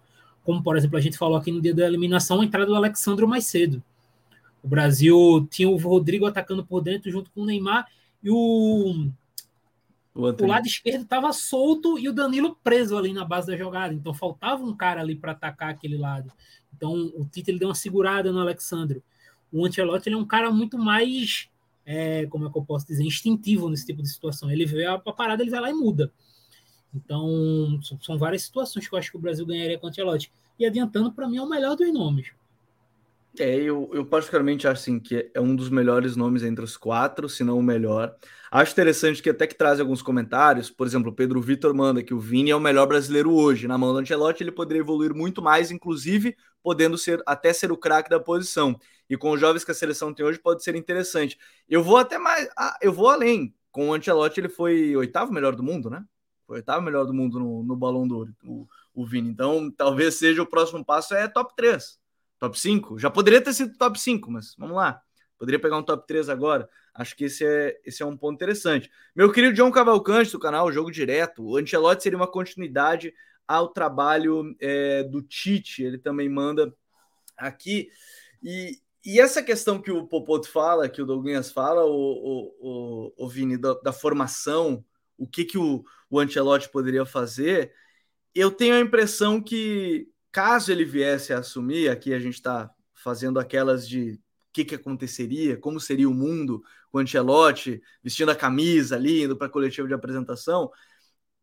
[0.50, 3.26] como por exemplo a gente falou aqui no dia da eliminação, a entrada do Alexandre
[3.28, 3.84] mais cedo.
[4.64, 7.88] O Brasil tinha o Rodrigo atacando por dentro junto com o Neymar
[8.22, 9.10] e o,
[10.14, 13.94] o, o lado esquerdo estava solto e o Danilo preso ali na base da jogada.
[13.94, 16.32] Então faltava um cara ali para atacar aquele lado.
[16.76, 19.04] Então o Tite ele deu uma segurada no Alexandre.
[19.52, 21.50] O Ancelotti ele é um cara muito mais,
[21.86, 24.52] é, como é que eu posso dizer, instintivo nesse tipo de situação.
[24.52, 26.12] Ele vê a, a parada, ele vai lá e muda.
[26.94, 30.32] Então, são várias situações que eu acho que o Brasil ganharia com o Ancelotti.
[30.58, 32.32] E adiantando, para mim, é o melhor dos nomes.
[33.38, 37.30] É, eu, eu particularmente acho assim, que é um dos melhores nomes entre os quatro,
[37.30, 38.16] se não o melhor.
[38.52, 42.14] Acho interessante que até que traz alguns comentários, por exemplo, o Pedro Vitor manda que
[42.14, 43.68] o Vini é o melhor brasileiro hoje.
[43.68, 47.78] Na mão do Ancelotti ele poderia evoluir muito mais, inclusive podendo ser até ser o
[47.78, 48.78] craque da posição.
[49.10, 51.38] E com os jovens que a seleção tem hoje pode ser interessante.
[51.68, 52.50] Eu vou até mais,
[52.82, 53.54] eu vou além.
[53.72, 56.04] Com o Ancelotti ele foi oitavo melhor do mundo, né?
[56.48, 59.30] Foi oitavo melhor do mundo no, no Balão d'Ouro, o, o Vini.
[59.30, 61.99] Então, talvez seja o próximo passo é top 3.
[62.40, 62.98] Top 5?
[62.98, 65.02] Já poderia ter sido top 5, mas vamos lá.
[65.38, 66.70] Poderia pegar um top 3 agora.
[66.94, 68.90] Acho que esse é, esse é um ponto interessante.
[69.16, 73.14] Meu querido John Cavalcante, do canal Jogo Direto, o Ancelotti seria uma continuidade
[73.48, 75.84] ao trabalho é, do Tite.
[75.84, 76.74] Ele também manda
[77.38, 77.90] aqui.
[78.44, 83.26] E, e essa questão que o Popoto fala, que o Douglas fala, o, o, o,
[83.26, 84.84] o Vini, da, da, formação,
[85.18, 87.74] o que, que o, o Ancelotti poderia fazer,
[88.36, 93.40] eu tenho a impressão que, caso ele viesse a assumir, aqui a gente está fazendo
[93.40, 98.36] aquelas de o que, que aconteceria, como seria o mundo com o Ancelotti vestindo a
[98.36, 100.72] camisa ali, indo para a coletiva de apresentação,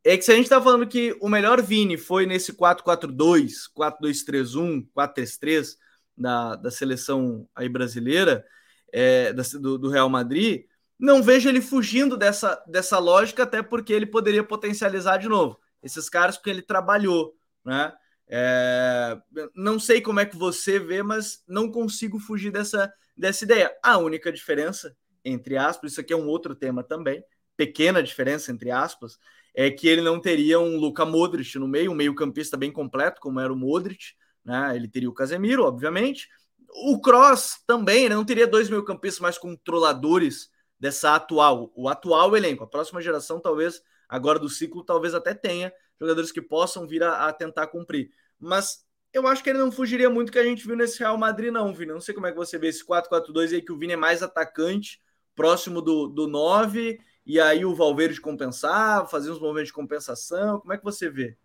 [0.04, 4.86] é que se a gente está falando que o melhor Vini foi nesse 4-4-2, 4-2-3-1,
[4.94, 5.76] 4-3-3,
[6.16, 8.44] da, da seleção aí brasileira,
[8.92, 10.64] é, do, do, Real Madrid,
[10.98, 16.08] não vejo ele fugindo dessa, dessa lógica, até porque ele poderia potencializar de novo esses
[16.08, 17.92] caras, porque ele trabalhou, né?
[18.28, 19.16] É,
[19.54, 23.72] não sei como é que você vê, mas não consigo fugir dessa, dessa ideia.
[23.82, 27.22] A única diferença, entre aspas, isso aqui é um outro tema também,
[27.56, 29.18] pequena diferença, entre aspas,
[29.54, 33.40] é que ele não teria um Luka Modric no meio, um meio-campista bem completo, como
[33.40, 34.76] era o Modric, né?
[34.76, 36.28] Ele teria o Casemiro, obviamente.
[36.68, 41.72] O Cross também, não teria dois meio-campistas mais controladores dessa atual.
[41.74, 46.42] O atual elenco, a próxima geração, talvez, agora do ciclo, talvez até tenha jogadores que
[46.42, 48.10] possam vir a, a tentar cumprir.
[48.38, 51.52] Mas eu acho que ele não fugiria muito que a gente viu nesse Real Madrid,
[51.52, 51.92] não, Vini.
[51.92, 54.22] Não sei como é que você vê esse 4-4-2 aí, que o Vini é mais
[54.22, 55.00] atacante,
[55.34, 60.60] próximo do, do 9, e aí o Valverde compensar, fazer uns movimentos de compensação.
[60.60, 61.36] Como é que você vê?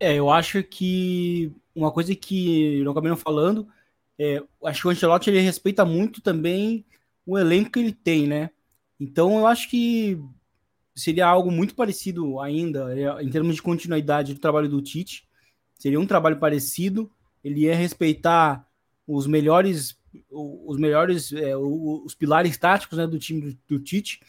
[0.00, 3.68] É, eu acho que uma coisa que não acabei falando,
[4.18, 6.84] é, acho que o Ancelotti ele respeita muito também
[7.24, 8.50] o elenco que ele tem, né?
[8.98, 10.18] Então eu acho que
[10.94, 15.26] seria algo muito parecido ainda, é, em termos de continuidade do trabalho do Tite.
[15.78, 17.10] Seria um trabalho parecido.
[17.42, 18.66] Ele ia respeitar
[19.06, 19.98] os melhores,
[20.30, 24.20] os melhores, é, os pilares táticos né, do time do, do Tite.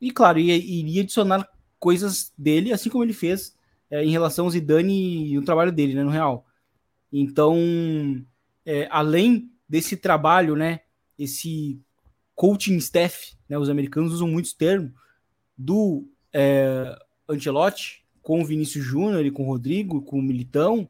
[0.00, 1.48] E claro, ia, iria adicionar
[1.78, 3.56] coisas dele, assim como ele fez
[3.90, 6.46] é, em relação ao Zidane e o trabalho dele, né, no Real.
[7.12, 7.56] Então,
[8.64, 10.80] é, além desse trabalho, né,
[11.18, 11.78] esse
[12.34, 14.92] coaching staff, né, os americanos usam muitos termos,
[15.56, 16.96] do é,
[18.22, 20.88] com o Vinícius Júnior e com o Rodrigo, com o Militão,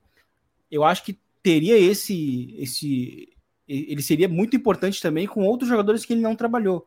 [0.71, 3.29] eu acho que teria esse, esse
[3.67, 6.87] ele seria muito importante também com outros jogadores que ele não trabalhou,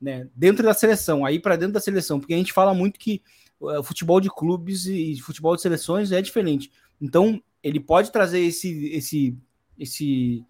[0.00, 3.22] né, dentro da seleção, aí para dentro da seleção, porque a gente fala muito que
[3.58, 6.70] o futebol de clubes e futebol de seleções é diferente.
[7.00, 9.36] Então, ele pode trazer esse, esse,
[9.76, 10.44] esse,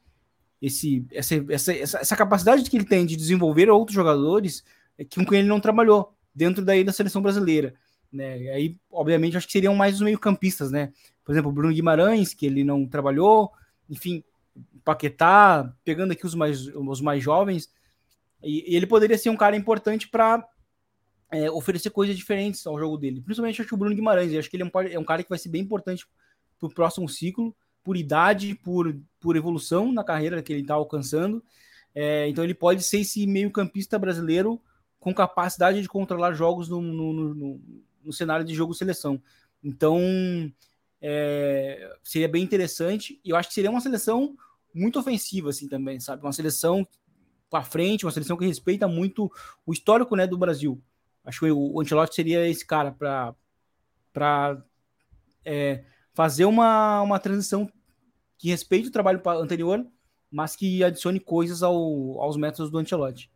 [0.61, 4.63] esse, essa, essa, essa capacidade que ele tem de desenvolver outros jogadores
[4.99, 7.75] é, com quem ele não trabalhou dentro daí da seleção brasileira.
[8.13, 8.51] Né?
[8.51, 10.93] Aí, obviamente, acho que seriam mais os meio-campistas, né?
[11.25, 13.51] Por exemplo, o Bruno Guimarães, que ele não trabalhou,
[13.91, 14.23] enfim,
[14.85, 17.69] Paquetá, pegando aqui os mais, os mais jovens,
[18.41, 20.49] e, e ele poderia ser um cara importante para
[21.33, 23.21] é, oferecer coisas diferentes ao jogo dele.
[23.21, 25.29] Principalmente acho que o Bruno Guimarães, acho que ele é um, é um cara que
[25.29, 26.07] vai ser bem importante
[26.59, 31.43] para o próximo ciclo, por idade, por, por evolução na carreira que ele está alcançando.
[31.95, 34.61] É, então ele pode ser esse meio-campista brasileiro
[34.99, 37.61] com capacidade de controlar jogos no, no, no,
[38.05, 39.21] no cenário de jogo seleção.
[39.63, 40.01] Então
[41.01, 43.21] é, seria bem interessante.
[43.25, 44.37] E eu acho que seria uma seleção
[44.75, 46.23] muito ofensiva, assim, também, sabe?
[46.23, 46.87] Uma seleção
[47.51, 49.31] para frente, uma seleção que respeita muito
[49.65, 50.81] o histórico né, do Brasil.
[51.25, 52.93] Acho que o Ancelotti seria esse cara
[54.13, 54.65] para
[55.45, 55.85] é,
[56.15, 57.71] fazer uma, uma transição
[58.39, 59.87] que respeite o trabalho anterior,
[60.31, 63.31] mas que adicione coisas ao, aos métodos do Ancelotti.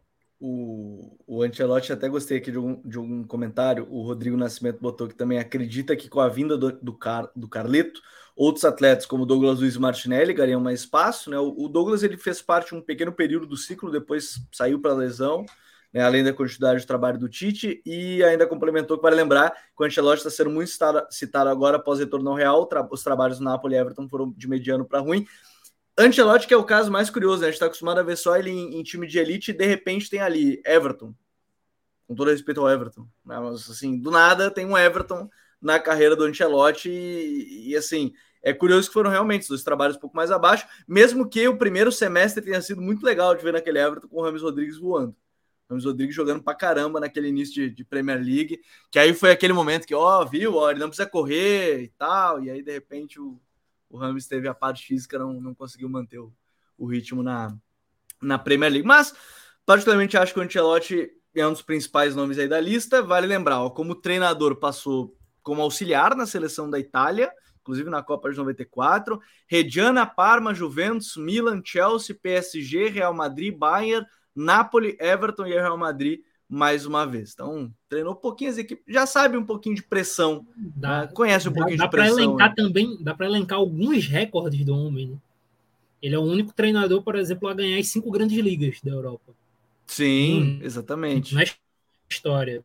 [0.45, 5.07] O, o Ancelotti, até gostei aqui de um, de um comentário, o Rodrigo Nascimento botou
[5.07, 8.01] que também acredita que com a vinda do, do, Car, do Carleto,
[8.35, 11.31] outros atletas como Douglas Luiz Martinelli ganhariam mais espaço.
[11.31, 11.39] Né?
[11.39, 14.95] O, o Douglas ele fez parte de um pequeno período do ciclo, depois saiu para
[14.95, 15.47] lesão,
[15.93, 19.85] né, além da quantidade de trabalho do Tite, e ainda complementou que, lembrar, que o
[19.85, 20.73] Ancelotti está sendo muito
[21.09, 24.49] citado agora após retorno ao Real, tra os trabalhos do Napoli e Everton foram de
[24.49, 25.25] mediano para ruim.
[25.99, 27.47] Ancelotti que é o caso mais curioso, né?
[27.47, 29.67] a gente está acostumado a ver só ele em, em, time de elite e de
[29.67, 31.15] repente tem ali Everton,
[32.07, 33.39] com todo respeito ao Everton, né?
[33.39, 35.29] mas assim, do nada tem um Everton
[35.61, 39.97] na carreira do Ancelotti e, e assim, é curioso que foram realmente os dois trabalhos
[39.97, 43.53] um pouco mais abaixo, mesmo que o primeiro semestre tenha sido muito legal de ver
[43.53, 45.15] naquele Everton com o Rames Rodrigues voando.
[45.69, 49.53] Ramos Rodrigues jogando pra caramba naquele início de, de, Premier League, que aí foi aquele
[49.53, 53.21] momento que, ó, viu, ó, ele não precisa correr e tal, e aí de repente
[53.21, 53.41] o,
[53.93, 56.33] o Ramos teve a parte física, não, não conseguiu manter o,
[56.79, 57.55] o ritmo na,
[58.23, 58.89] na Premier League.
[58.89, 59.15] Mas,
[59.67, 63.03] particularmente, acho que o Ancelotti é um dos principais nomes aí da lista.
[63.03, 68.31] Vale lembrar, ó, como treinador passou como auxiliar na seleção da Itália, inclusive na Copa
[68.31, 69.21] de 94.
[69.47, 76.21] Reggiana, Parma, Juventus, Milan, Chelsea, PSG, Real Madrid, Bayern, Napoli, Everton e Real Madrid
[76.53, 77.33] mais uma vez.
[77.33, 81.07] Então, treinou um pouquinho as equipes, já sabe um pouquinho de pressão, dá, né?
[81.15, 82.19] conhece um dá, pouquinho dá de pressão.
[82.19, 82.55] Elencar né?
[82.55, 85.07] também, dá para elencar alguns recordes do homem.
[85.09, 85.17] Né?
[86.03, 89.33] Ele é o único treinador, por exemplo, a ganhar as cinco grandes ligas da Europa.
[89.87, 91.35] Sim, hum, exatamente.
[91.35, 91.43] Na
[92.11, 92.62] história.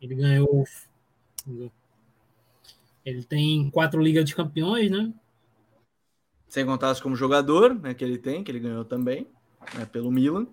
[0.00, 0.64] Ele ganhou.
[3.04, 5.12] Ele tem quatro Ligas de Campeões, né?
[6.48, 7.92] Sem contar as como jogador, né?
[7.92, 9.26] Que ele tem, que ele ganhou também,
[9.74, 10.46] né, pelo Milan.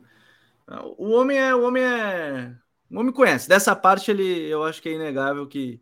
[0.98, 1.54] O homem é.
[1.56, 2.56] O homem é.
[2.92, 3.48] O homem conhece.
[3.48, 5.82] Dessa parte, ele, eu acho que é inegável que,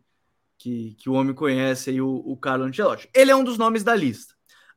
[0.58, 3.08] que, que o homem conhece aí o, o Carlo Ancelotti.
[3.14, 4.34] Ele é um dos nomes da lista.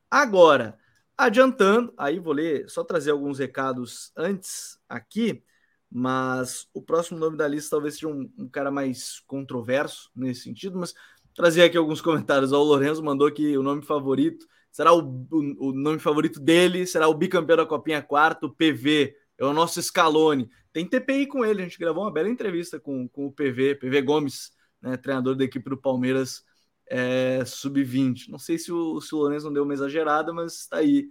[0.10, 0.78] Agora,
[1.18, 5.44] adiantando, aí vou ler, só trazer alguns recados antes aqui,
[5.90, 10.78] mas o próximo nome da lista talvez seja um, um cara mais controverso nesse sentido,
[10.80, 10.94] mas
[11.36, 12.52] trazer aqui alguns comentários.
[12.52, 15.00] O Lorenzo mandou que o nome favorito será o,
[15.32, 19.82] o, o nome favorito dele, será o bicampeão da Copinha Quarto, PV é o nosso
[19.82, 20.50] Scalone.
[20.72, 24.02] Tem TPI com ele, a gente gravou uma bela entrevista com, com o PV, PV
[24.04, 24.52] Gomes,
[24.82, 26.44] né, treinador da equipe do Palmeiras
[26.88, 28.30] é, sub-20.
[28.30, 31.10] Não sei se o, se o Lourenço não deu uma exagerada, mas está aí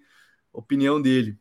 [0.54, 1.38] a opinião dele.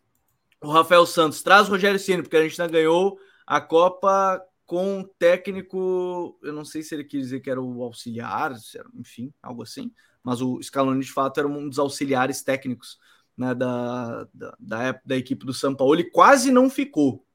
[0.61, 5.03] O Rafael Santos traz o Rogério Ceni, porque a gente ainda ganhou a Copa com
[5.17, 8.53] técnico, eu não sei se ele quis dizer que era o auxiliar,
[8.95, 9.91] enfim, algo assim,
[10.23, 12.99] mas o Scaloni de fato era um dos auxiliares técnicos
[13.39, 17.25] né, da, da, da, da, equipe do São Paulo, ele quase não ficou.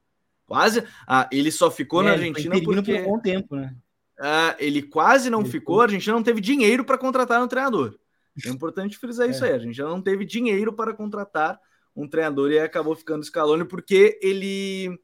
[0.45, 0.83] Quase.
[1.07, 2.93] Ah, ele só ficou é, na Argentina porque.
[2.93, 3.75] Por um bom tempo, né?
[4.19, 7.97] Ah, ele quase não ele ficou, a Argentina não teve dinheiro para contratar um treinador.
[8.45, 9.31] É importante frisar é.
[9.31, 9.51] isso aí.
[9.51, 11.59] A Argentina não teve dinheiro para contratar
[11.95, 14.97] um treinador e acabou ficando Scaloni porque ele.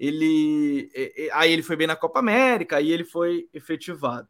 [0.00, 0.88] Ele
[1.32, 4.28] aí ele foi bem na Copa América, aí ele foi efetivado.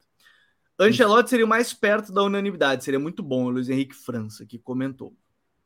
[0.79, 4.57] Ancelotti seria o mais perto da unanimidade, seria muito bom, o Luiz Henrique França, que
[4.57, 5.13] comentou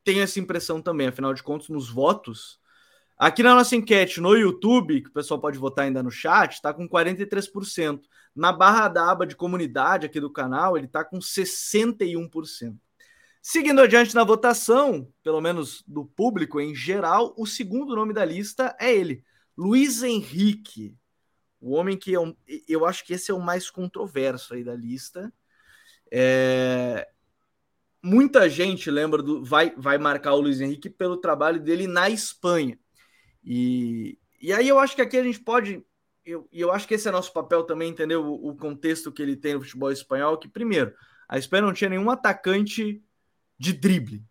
[0.03, 2.59] tenho essa impressão também, afinal de contas, nos votos.
[3.17, 6.73] Aqui na nossa enquete no YouTube, que o pessoal pode votar ainda no chat, está
[6.73, 8.01] com 43%.
[8.35, 12.75] Na barra da aba de comunidade aqui do canal, ele está com 61%.
[13.41, 18.75] Seguindo adiante na votação, pelo menos do público em geral, o segundo nome da lista
[18.79, 19.23] é ele,
[19.57, 20.97] Luiz Henrique.
[21.59, 22.35] O homem que é um,
[22.67, 25.31] eu acho que esse é o mais controverso aí da lista.
[26.11, 27.07] É,
[28.03, 32.77] muita gente lembra do vai vai marcar o Luiz Henrique pelo trabalho dele na Espanha.
[33.43, 35.83] E, e aí eu acho que aqui a gente pode
[36.25, 39.35] eu, eu acho que esse é nosso papel também, entender o, o, contexto que ele
[39.35, 40.93] tem no futebol espanhol, que primeiro,
[41.27, 43.03] a Espanha não tinha nenhum atacante
[43.59, 44.23] de drible,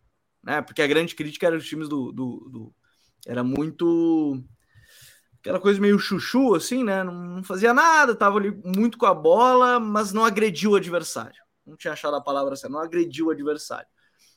[0.43, 0.63] né?
[0.63, 2.75] Porque a grande crítica era os times do, do, do
[3.27, 4.43] era muito
[5.41, 7.05] aquela coisa meio chuchu assim, né?
[7.05, 11.77] Não, fazia nada, tava ali muito com a bola, mas não agrediu o adversário não
[11.77, 13.89] tinha achado a palavra certa, não agrediu o adversário.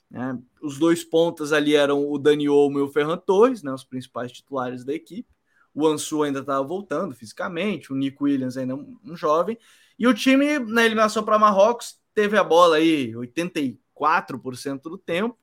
[0.09, 0.37] Né?
[0.61, 4.31] Os dois pontas ali eram o Dani Olmo e o Ferran Torres, né, os principais
[4.31, 5.29] titulares da equipe.
[5.73, 9.57] O Ansu ainda estava voltando fisicamente, o Nico Williams ainda um, um jovem.
[9.97, 15.37] E o time, na eliminação para Marrocos, teve a bola aí 84% do tempo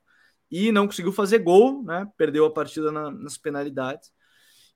[0.49, 2.07] e não conseguiu fazer gol, né?
[2.15, 4.11] Perdeu a partida na, nas penalidades.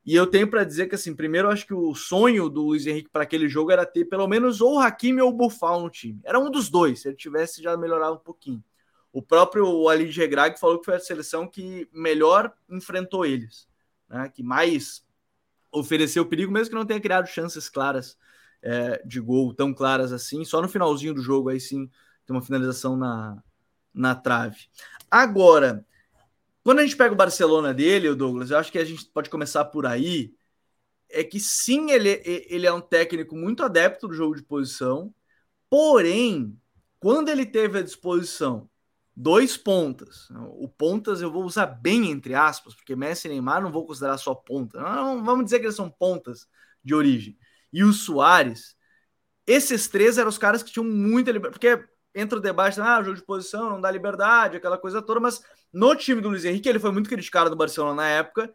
[0.07, 3.09] E eu tenho para dizer que, assim, primeiro, acho que o sonho do Luiz Henrique
[3.09, 6.21] para aquele jogo era ter pelo menos ou o Hakimi ou o Bufal no time.
[6.23, 7.01] Era um dos dois.
[7.01, 8.63] Se ele tivesse, já melhorava um pouquinho.
[9.11, 13.67] O próprio Ali Regrag falou que foi a seleção que melhor enfrentou eles,
[14.07, 14.31] né?
[14.33, 15.03] que mais
[15.69, 18.17] ofereceu perigo, mesmo que não tenha criado chances claras
[18.61, 20.45] é, de gol, tão claras assim.
[20.45, 21.89] Só no finalzinho do jogo, aí sim,
[22.25, 23.43] tem uma finalização na,
[23.93, 24.69] na trave.
[25.11, 25.85] Agora,
[26.67, 29.29] quando a gente pega o Barcelona dele, o Douglas, eu acho que a gente pode
[29.29, 30.35] começar por aí.
[31.09, 35.15] É que sim, ele, ele é um técnico muito adepto do jogo de posição,
[35.69, 36.59] porém,
[36.99, 38.69] quando ele teve à disposição
[39.15, 40.27] dois pontas,
[40.59, 44.17] o pontas eu vou usar bem entre aspas, porque Messi e Neymar não vou considerar
[44.17, 46.49] só ponta, não, vamos dizer que eles são pontas
[46.83, 47.37] de origem,
[47.71, 48.75] e o Soares,
[49.47, 53.15] esses três eram os caras que tinham muita liberdade, porque entra o debate, ah, jogo
[53.15, 56.79] de posição não dá liberdade, aquela coisa toda, mas no time do Luiz Henrique, ele
[56.79, 58.53] foi muito criticado do Barcelona na época.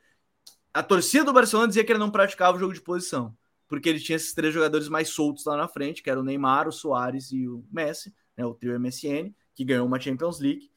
[0.75, 3.37] A torcida do Barcelona dizia que ele não praticava o jogo de posição,
[3.69, 6.67] porque ele tinha esses três jogadores mais soltos lá na frente, que eram o Neymar,
[6.67, 10.71] o Soares e o Messi, né, o trio MSN, que ganhou uma Champions League.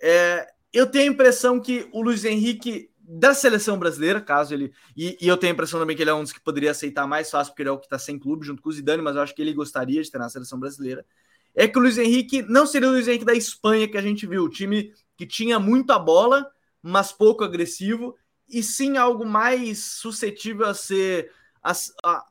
[0.00, 4.72] É, eu tenho a impressão que o Luiz Henrique da seleção brasileira, caso ele.
[4.96, 7.06] E, e, eu tenho a impressão também que ele é um dos que poderia aceitar
[7.06, 9.16] mais fácil, porque ele é o que está sem clube junto com o Zidane, mas
[9.16, 11.04] eu acho que ele gostaria de ter na seleção brasileira.
[11.54, 14.26] É que o Luiz Henrique não seria o Luiz Henrique da Espanha que a gente
[14.26, 16.50] viu, o time que tinha muita bola,
[16.82, 18.16] mas pouco agressivo,
[18.48, 21.30] e sim algo mais suscetível a ser,
[21.62, 21.72] a,
[22.04, 22.26] a,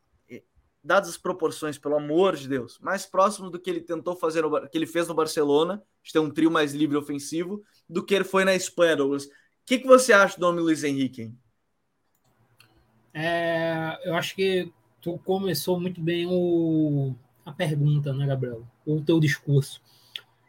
[0.84, 4.68] dadas as proporções, pelo amor de Deus, mais próximo do que ele tentou fazer, no,
[4.68, 8.24] que ele fez no Barcelona, de ter um trio mais livre ofensivo do que ele
[8.24, 9.26] foi na Espanha, Douglas.
[9.26, 9.30] O
[9.66, 11.32] que, que você acha do nome Luiz Henrique?
[13.14, 17.14] É, eu acho que tu começou muito bem o,
[17.46, 18.66] a pergunta, né, Gabriel?
[18.86, 19.82] O teu discurso.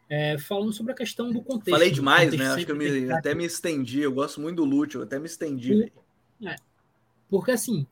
[0.09, 1.71] É, falando sobre a questão do contexto.
[1.71, 2.47] Falei demais, né?
[2.47, 4.01] Acho que eu me, até me estendi.
[4.01, 5.91] Eu gosto muito do Lúcio, até me estendi.
[6.45, 6.55] É,
[7.29, 7.87] porque assim,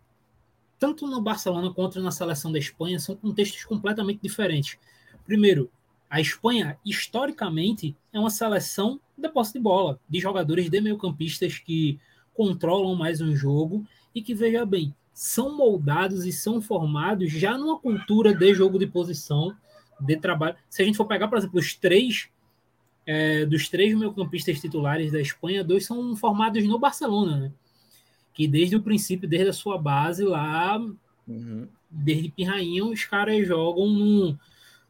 [0.78, 4.78] tanto no Barcelona quanto na seleção da Espanha são contextos completamente diferentes.
[5.26, 5.72] Primeiro,
[6.10, 12.00] a Espanha, historicamente, é uma seleção de posse de bola, de jogadores de meio-campistas que
[12.34, 17.78] controlam mais um jogo e que, veja bem, são moldados e são formados já numa
[17.78, 19.56] cultura de jogo de posição,
[20.00, 20.56] de trabalho.
[20.70, 22.30] Se a gente for pegar, por exemplo, os três
[23.06, 27.52] é, dos três meio-campistas titulares da Espanha, dois são formados no Barcelona, né?
[28.34, 30.78] Que desde o princípio, desde a sua base lá,
[31.28, 31.68] uhum.
[31.90, 34.40] desde Pirrainha, os caras jogam no,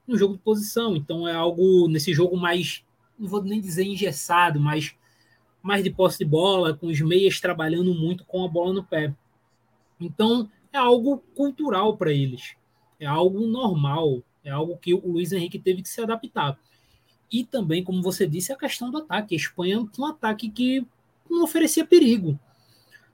[0.07, 0.95] no jogo de posição.
[0.95, 2.83] Então é algo nesse jogo mais,
[3.17, 4.93] não vou nem dizer engessado, mas
[5.61, 9.13] mais de posse de bola, com os meias trabalhando muito com a bola no pé.
[10.05, 12.55] Então é algo cultural para eles,
[12.99, 16.57] é algo normal, é algo que o Luiz Henrique teve que se adaptar.
[17.31, 19.35] E também, como você disse, a questão do ataque.
[19.35, 20.85] A Espanha tinha um ataque que
[21.29, 22.37] não oferecia perigo.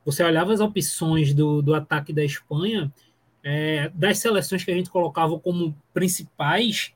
[0.04, 2.92] Você olhava as opções do, do ataque da Espanha,
[3.44, 6.94] é, das seleções que a gente colocava como principais,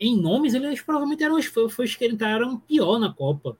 [0.00, 3.56] em nomes, eles provavelmente eram, foi os que entraram pior na Copa.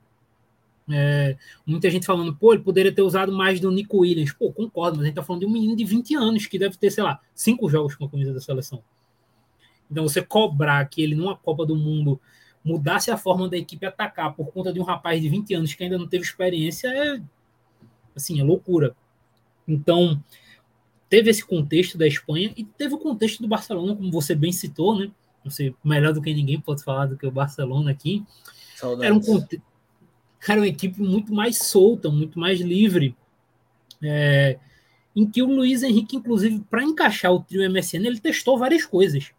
[0.92, 4.33] É, muita gente falando, pô, ele poderia ter usado mais do Nico Williams.
[4.33, 6.76] Pô, concordo, mas a gente tá falando de um menino de 20 anos que deve
[6.76, 8.83] ter, sei lá, cinco jogos com a camisa da seleção.
[9.90, 12.20] Então você cobrar que ele numa Copa do Mundo
[12.64, 15.83] mudasse a forma da equipe atacar por conta de um rapaz de 20 anos que
[15.83, 17.20] ainda não teve experiência é
[18.14, 18.94] assim, é loucura.
[19.66, 20.22] Então,
[21.09, 24.98] teve esse contexto da Espanha e teve o contexto do Barcelona, como você bem citou,
[24.98, 25.11] né?
[25.44, 28.22] Você melhor do que ninguém pode falar do que o Barcelona aqui.
[28.76, 29.05] Saudades.
[29.05, 29.70] Era um contexto
[30.48, 33.14] era uma equipe muito mais solta, muito mais livre,
[34.03, 34.59] é,
[35.14, 39.33] em que o Luiz Henrique, inclusive, para encaixar o trio MSN, ele testou várias coisas.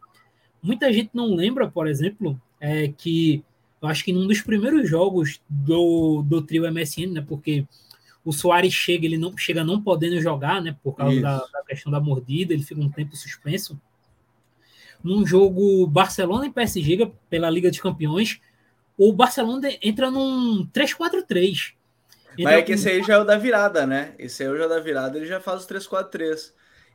[0.61, 3.43] Muita gente não lembra, por exemplo, é, que
[3.81, 7.65] eu acho que num dos primeiros jogos do, do trio MSN, né, porque
[8.23, 11.91] o Soares chega, ele não chega não podendo jogar, né, por causa da, da, questão
[11.91, 13.79] da mordida, ele fica um tempo suspenso.
[15.03, 18.39] Num jogo Barcelona e PSG pela Liga dos Campeões,
[18.97, 21.73] o Barcelona entra num 3-4-3.
[22.39, 24.13] Mas é que esse aí já é o da virada, né?
[24.17, 26.53] Esse aí é o já da virada, ele já faz o 3-4-3.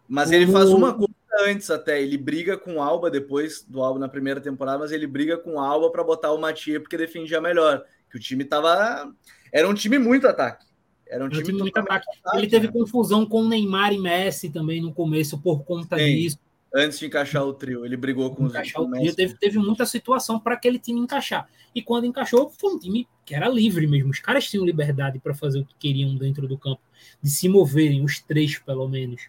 [0.08, 3.98] Mas ele faz uma coisa antes até, ele briga com o Alba depois do Alba
[3.98, 7.40] na primeira temporada, mas ele briga com o Alba para botar o Matia porque defendia
[7.40, 9.12] melhor, que o time tava
[9.52, 10.64] era um time muito ataque.
[11.08, 12.06] Era um time, time muito ataque.
[12.20, 12.38] ataque.
[12.38, 12.72] Ele teve né?
[12.72, 16.16] confusão com Neymar e Messi também no começo por conta Sim.
[16.16, 16.38] disso
[16.74, 17.84] antes de encaixar o trio.
[17.84, 21.48] Ele brigou com encaixar os o trio, teve, teve muita situação para aquele time encaixar.
[21.74, 24.10] E quando encaixou, foi um time que era livre mesmo.
[24.10, 26.80] Os caras tinham liberdade para fazer o que queriam dentro do campo,
[27.22, 29.28] de se moverem, os três pelo menos.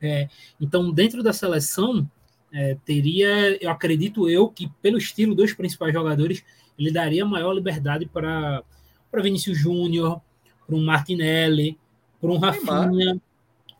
[0.00, 0.28] É,
[0.60, 2.08] então, dentro da seleção,
[2.52, 6.44] é, teria, eu acredito eu, que pelo estilo dos principais jogadores,
[6.78, 8.62] ele daria maior liberdade para
[9.22, 10.20] Vinícius Júnior,
[10.66, 11.78] para um Martinelli,
[12.20, 13.20] para um Rafinha,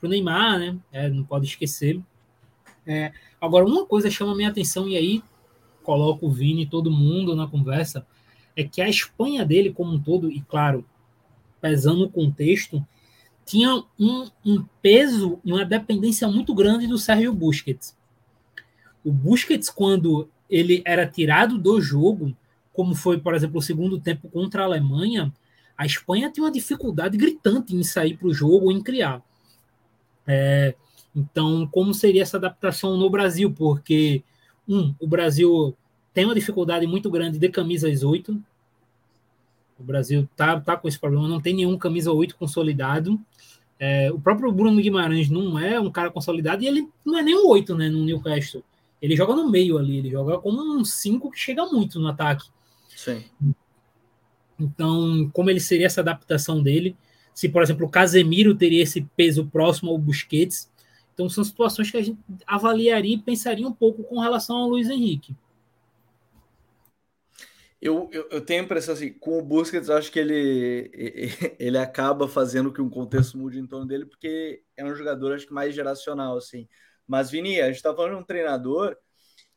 [0.01, 0.77] para o Neymar, né?
[0.93, 2.01] É, não pode esquecer.
[2.87, 5.23] É, agora, uma coisa chama minha atenção, e aí
[5.83, 8.07] coloco o Vini e todo mundo na conversa,
[8.57, 10.85] é que a Espanha dele como um todo, e claro,
[11.61, 12.85] pesando o contexto,
[13.45, 17.97] tinha um, um peso e uma dependência muito grande do Sérgio Busquets.
[19.05, 22.35] O Busquets, quando ele era tirado do jogo,
[22.73, 25.33] como foi, por exemplo, o segundo tempo contra a Alemanha,
[25.77, 29.23] a Espanha tinha uma dificuldade gritante em sair para o jogo em criar.
[30.27, 30.75] É,
[31.15, 33.53] então, como seria essa adaptação no Brasil?
[33.53, 34.23] Porque,
[34.69, 35.77] um, o Brasil
[36.13, 38.41] tem uma dificuldade muito grande de camisas 8.
[39.79, 43.21] O Brasil tá, tá com esse problema, não tem nenhum camisa 8 consolidado.
[43.79, 47.37] É, o próprio Bruno Guimarães não é um cara consolidado e ele não é nem
[47.37, 48.63] um 8 né, no Newcastle.
[49.03, 52.49] Ele joga no meio ali, ele joga como um 5 que chega muito no ataque.
[52.89, 53.23] Sim.
[54.59, 56.97] Então, como ele seria essa adaptação dele?
[57.35, 60.71] Se, por exemplo, o Casemiro teria esse peso próximo ao Busquets,
[61.15, 64.91] então são situações que a gente avaliaria e pensaria um pouco com relação ao Luiz
[64.91, 65.35] Henrique.
[67.81, 70.91] Eu, eu, eu, tenho a impressão assim, com o Busquets, acho que ele,
[71.61, 75.47] ele acaba fazendo que um contexto mude em torno dele, porque é um jogador, acho
[75.47, 76.67] que mais geracional, assim.
[77.07, 78.97] Mas, Vini, a gente tá falando de um treinador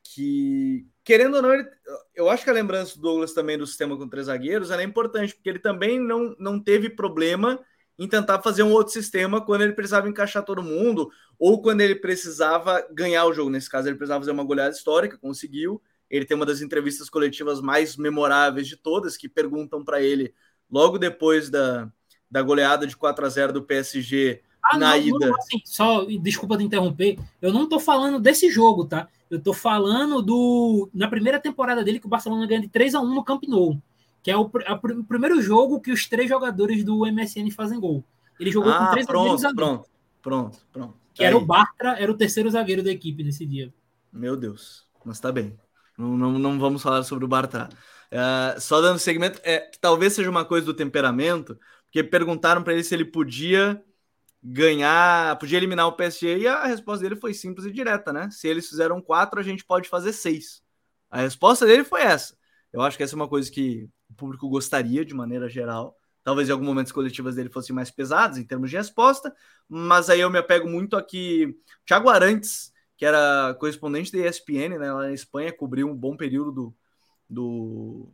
[0.03, 1.66] que, querendo ou não, ele,
[2.14, 5.34] eu acho que a lembrança do Douglas também do sistema com três zagueiros é importante,
[5.34, 7.58] porque ele também não, não teve problema
[7.97, 11.95] em tentar fazer um outro sistema quando ele precisava encaixar todo mundo ou quando ele
[11.95, 13.49] precisava ganhar o jogo.
[13.49, 17.59] Nesse caso, ele precisava fazer uma goleada histórica, conseguiu, ele tem uma das entrevistas coletivas
[17.59, 20.33] mais memoráveis de todas, que perguntam para ele
[20.69, 21.91] logo depois da,
[22.29, 25.27] da goleada de 4 a 0 do PSG ah, na não, ida.
[25.27, 29.07] Não, assim, só desculpa de interromper, eu não tô falando desse jogo, tá?
[29.29, 33.01] Eu tô falando do na primeira temporada dele que o Barcelona ganha de 3 a
[33.01, 33.77] 1 no Camp Nou,
[34.28, 38.03] que é o, a, o primeiro jogo que os três jogadores do MSN fazem gol.
[38.38, 39.55] Ele jogou ah, com três pronto, zagueiros.
[39.55, 39.89] Pronto,
[40.21, 40.97] pronto, pronto.
[41.13, 41.28] Que Aí.
[41.28, 43.73] era o Bartra, era o terceiro zagueiro da equipe nesse dia.
[44.11, 45.57] Meu Deus, mas tá bem.
[45.97, 47.69] Não, não, não vamos falar sobre o Bartra.
[48.11, 52.73] Uh, só dando segmento, é, que talvez seja uma coisa do temperamento, porque perguntaram para
[52.73, 53.82] ele se ele podia
[54.43, 58.30] ganhar, podia eliminar o PSG, e a resposta dele foi simples e direta, né?
[58.30, 60.61] Se eles fizeram quatro, a gente pode fazer seis.
[61.09, 62.36] A resposta dele foi essa.
[62.73, 63.88] Eu acho que essa é uma coisa que
[64.18, 65.97] público gostaria de maneira geral.
[66.24, 69.34] Talvez em alguns momentos coletivas dele fossem mais pesadas em termos de resposta,
[69.70, 71.57] mas aí eu me apego muito aqui.
[71.86, 76.51] Thiago Arantes, que era correspondente da ESPN, né, lá na Espanha, cobriu um bom período
[76.51, 76.76] do,
[77.30, 78.09] do,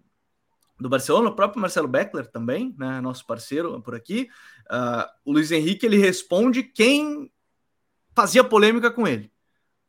[0.79, 4.29] do Barcelona, o próprio Marcelo Beckler também, né, nosso parceiro por aqui.
[4.69, 7.31] Uh, o Luiz Henrique ele responde quem
[8.15, 9.32] fazia polêmica com ele.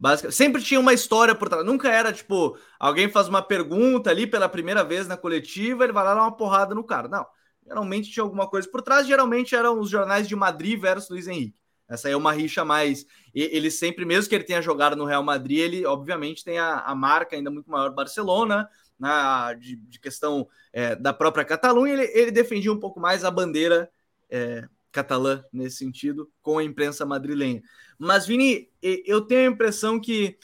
[0.04, 1.64] Basicamente, sempre tinha uma história por trás.
[1.64, 6.04] Nunca era tipo, alguém faz uma pergunta ali pela primeira vez na coletiva, ele vai
[6.04, 7.08] lá dar uma porrada no cara.
[7.08, 7.26] Não.
[7.66, 11.58] Geralmente tinha alguma coisa por trás, geralmente eram os jornais de Madrid versus Luiz Henrique.
[11.88, 13.06] Essa aí é uma rixa mais.
[13.34, 16.94] Ele sempre, mesmo que ele tenha jogado no Real Madrid, ele obviamente tem a, a
[16.94, 22.10] marca ainda muito maior Barcelona, na, né, de, de questão é, da própria Catalunha, ele,
[22.12, 23.90] ele, defendia um pouco mais a bandeira
[24.28, 27.60] é, catalã nesse sentido, com a imprensa madrilenha.
[27.98, 30.38] Mas, Vini, eu tenho a impressão que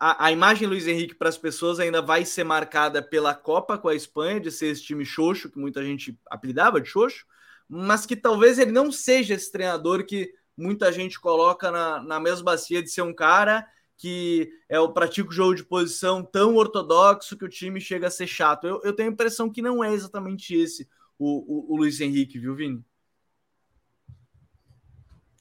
[0.00, 3.88] a, a imagem Luiz Henrique para as pessoas ainda vai ser marcada pela Copa com
[3.88, 7.26] a Espanha, de ser esse time xoxo, que muita gente apelidava de xoxo,
[7.68, 12.44] mas que talvez ele não seja esse treinador que muita gente coloca na, na mesma
[12.44, 13.66] bacia de ser um cara
[13.98, 18.26] que é o pratica jogo de posição tão ortodoxo que o time chega a ser
[18.26, 18.66] chato.
[18.66, 20.88] Eu, eu tenho a impressão que não é exatamente esse
[21.18, 22.84] o, o, o Luiz Henrique, viu, Vini?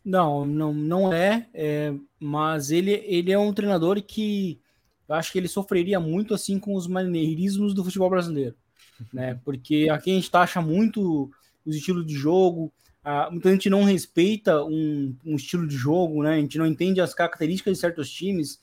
[0.04, 4.60] Não, não, não é, é, mas ele, ele é um treinador que
[5.08, 8.56] eu acho que ele sofreria muito assim com os maneirismos do futebol brasileiro,
[9.14, 9.40] né?
[9.46, 11.30] Porque aqui a gente taxa muito
[11.66, 12.74] os estilos de jogo,
[13.04, 16.36] a, muita gente não respeita um, um, estilo de jogo, né?
[16.36, 18.60] A gente não entende as características de certos times.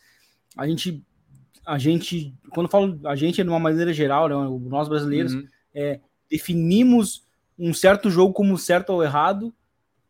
[0.56, 1.04] A gente,
[1.64, 4.34] a gente, quando falo a gente é de uma maneira geral, né?
[4.68, 5.46] Nós brasileiros uhum.
[5.72, 7.24] é, definimos
[7.58, 9.52] um certo jogo como certo ou errado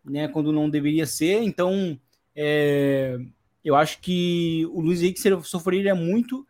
[0.09, 1.43] né, quando não deveria ser.
[1.43, 1.99] Então,
[2.35, 3.19] é,
[3.65, 6.47] eu acho que o Luiz Henrique sofreria muito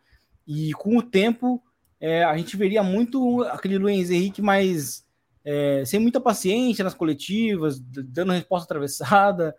[0.47, 1.61] e com o tempo
[1.99, 5.05] é, a gente veria muito aquele Luiz Henrique mais
[5.43, 9.55] é, sem muita paciência nas coletivas, dando resposta atravessada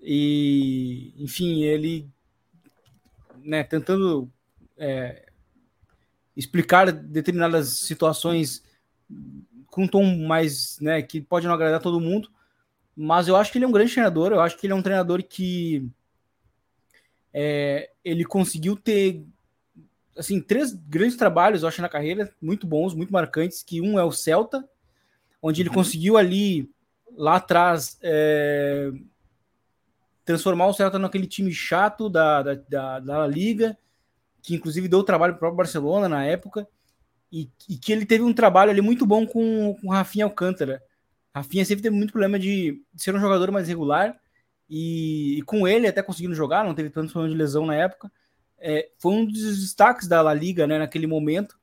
[0.00, 2.08] e, enfim, ele
[3.44, 4.30] né, tentando
[4.76, 5.26] é,
[6.36, 8.62] explicar determinadas situações
[9.66, 12.30] com um tom mais, né, que pode não agradar todo mundo,
[12.96, 14.32] mas eu acho que ele é um grande treinador.
[14.32, 15.88] Eu acho que ele é um treinador que
[17.32, 19.24] é, ele conseguiu ter
[20.16, 23.62] assim três grandes trabalhos, eu acho, na carreira, muito bons, muito marcantes.
[23.62, 24.68] Que um é o Celta,
[25.40, 25.74] onde ele uhum.
[25.74, 26.70] conseguiu ali
[27.16, 28.90] lá atrás é,
[30.24, 33.76] transformar o Celta naquele time chato da, da, da, da Liga,
[34.42, 36.68] que inclusive deu trabalho para o Barcelona na época,
[37.32, 40.82] e, e, que ele teve um trabalho ali muito bom com, com o Rafinha Alcântara
[41.34, 44.18] Rafinha sempre teve muito problema de, ser um jogador mais regular
[44.68, 48.10] e, e, com ele até conseguindo jogar, não teve tanto problema de lesão na época.
[48.58, 51.58] É, foi um dos destaques da La Liga né, naquele momento.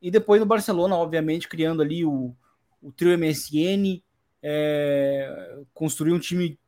[0.00, 2.34] E depois no Barcelona, obviamente, criando ali o,
[2.82, 4.02] o trio MSN,
[4.42, 6.58] é, construiu um time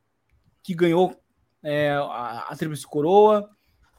[0.63, 1.19] que ganhou
[1.61, 3.49] é, a, a Tríplice Coroa,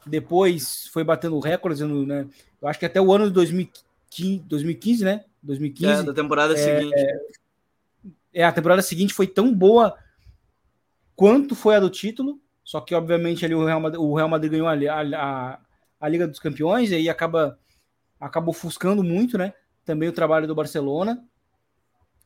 [0.05, 2.27] depois foi batendo recordes, né?
[2.59, 5.23] Eu acho que até o ano de 2015, 2015 né?
[5.43, 6.01] 2015.
[6.01, 6.95] É, da temporada é, seguinte
[8.37, 9.97] é, a temporada seguinte foi tão boa
[11.15, 14.51] quanto foi a do título, só que obviamente ali o Real Madrid, o Real Madrid
[14.51, 15.59] ganhou a, a,
[15.99, 17.57] a, Liga dos Campeões e aí acaba
[18.19, 19.55] acabou ofuscando muito, né?
[19.83, 21.25] Também o trabalho do Barcelona,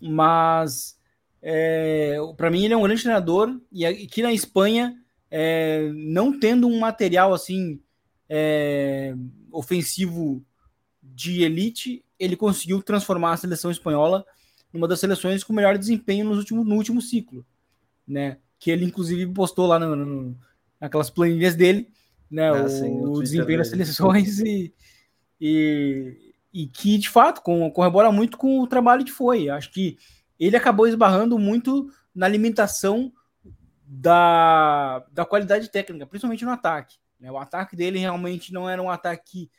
[0.01, 0.99] mas
[1.41, 4.97] é, para mim ele é um grande treinador e aqui na Espanha
[5.29, 7.79] é, não tendo um material assim
[8.27, 9.15] é,
[9.49, 10.43] ofensivo
[11.01, 14.25] de elite, ele conseguiu transformar a seleção espanhola
[14.73, 17.45] uma das seleções com melhor desempenho no último, no último ciclo,
[18.07, 18.37] né?
[18.59, 20.37] Que ele, inclusive, postou lá no, no
[20.79, 21.91] naquelas planilhas dele,
[22.29, 22.49] né?
[22.49, 24.73] Ah, o, sim, o desempenho das seleções e,
[25.39, 29.49] e, e, que, de fato, com, corrobora muito com o trabalho que foi.
[29.49, 29.97] Acho que
[30.39, 33.11] ele acabou esbarrando muito na limitação
[33.85, 36.97] da, da qualidade técnica, principalmente no ataque.
[37.19, 37.31] Né?
[37.31, 39.51] O ataque dele realmente não era um ataque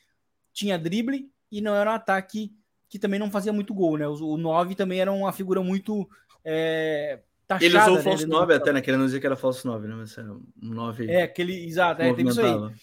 [0.53, 2.53] tinha drible e não era um ataque
[2.93, 4.07] que também não fazia muito gol, né?
[4.07, 6.07] O 9 também era uma figura muito
[6.45, 7.65] é, taxada.
[7.65, 8.03] Ele usou o né?
[8.03, 8.83] falso 9 até, né?
[8.83, 9.95] Querendo dizer que era falso 9, né?
[9.95, 11.11] Mas era um 9.
[11.11, 11.65] É, aquele.
[11.65, 12.75] Exato, é, teve isso aí.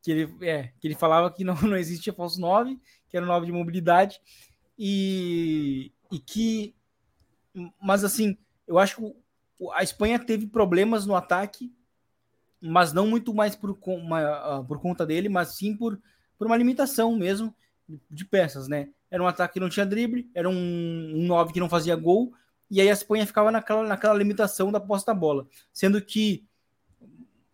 [0.00, 2.78] Que ele, é, que ele falava que não, não existia falso 9,
[3.08, 4.20] que era o 9 de mobilidade.
[4.78, 6.72] E, e que.
[7.82, 9.14] Mas assim, eu acho que
[9.72, 11.74] a Espanha teve problemas no ataque,
[12.60, 16.00] mas não muito mais por, uma, ah, por conta dele, mas sim por,
[16.38, 17.52] por uma limitação mesmo
[18.08, 18.90] de peças, né?
[19.14, 22.32] Era um ataque que não tinha drible, era um, um 9 que não fazia gol,
[22.68, 26.44] e aí a Espanha ficava naquela, naquela limitação da posse da bola, sendo que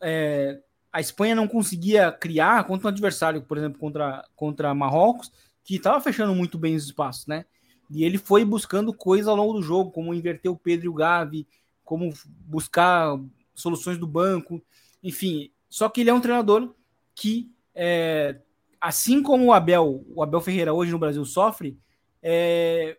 [0.00, 0.58] é,
[0.90, 5.30] a Espanha não conseguia criar contra um adversário, por exemplo, contra, contra Marrocos,
[5.62, 7.44] que estava fechando muito bem os espaços, né?
[7.90, 10.94] E ele foi buscando coisas ao longo do jogo, como inverter o Pedro e o
[10.94, 11.46] Gavi,
[11.84, 12.11] como
[12.46, 13.20] buscar
[13.54, 14.62] soluções do banco,
[15.02, 15.50] enfim.
[15.68, 16.74] Só que ele é um treinador
[17.14, 18.40] que, é,
[18.80, 21.78] assim como o Abel, o Abel Ferreira hoje no Brasil sofre,
[22.22, 22.96] é,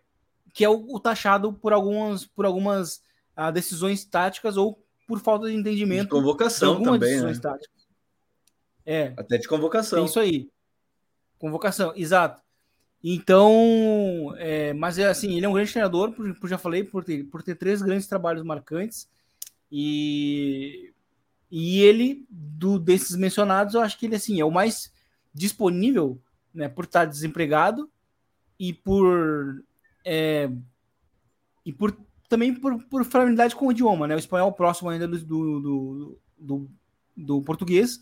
[0.52, 3.02] que é o, o, taxado por algumas, por algumas
[3.34, 6.04] ah, decisões táticas ou por falta de entendimento.
[6.04, 7.34] De convocação de também, né?
[7.34, 7.82] Táticas.
[8.86, 9.12] É.
[9.16, 10.02] Até de convocação.
[10.02, 10.48] É isso aí.
[11.38, 12.42] Convocação, exato.
[13.02, 17.04] Então, é, mas é assim, ele é um grande treinador, por, por, já falei, por
[17.04, 19.08] ter, por ter três grandes trabalhos marcantes.
[19.70, 20.92] E,
[21.50, 24.91] e ele, do, desses mencionados, eu acho que ele assim, é o mais
[25.32, 26.20] disponível,
[26.52, 27.90] né, por estar desempregado
[28.58, 29.64] e por.
[30.04, 30.50] É,
[31.64, 31.96] e por
[32.28, 34.14] também por, por familiaridade com o idioma, né?
[34.14, 36.70] O espanhol próximo ainda do, do, do,
[37.14, 38.00] do português,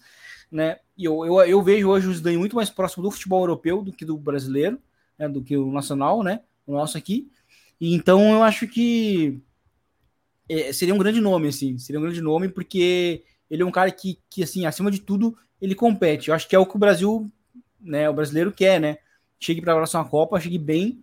[0.50, 0.78] né?
[0.96, 3.92] E eu, eu, eu vejo hoje o Zidane muito mais próximo do futebol europeu do
[3.92, 4.80] que do brasileiro
[5.20, 6.40] né, do que o nacional, né?
[6.66, 7.30] O nosso aqui.
[7.78, 9.38] E então eu acho que
[10.48, 13.90] é, seria um grande nome, assim, seria um grande nome, porque ele é um cara
[13.90, 16.28] que, que, assim, acima de tudo, ele compete.
[16.28, 17.30] Eu acho que é o que o Brasil,
[17.80, 18.98] né, o brasileiro quer, né?
[19.38, 21.02] Chegue para a próxima Copa, chegue bem.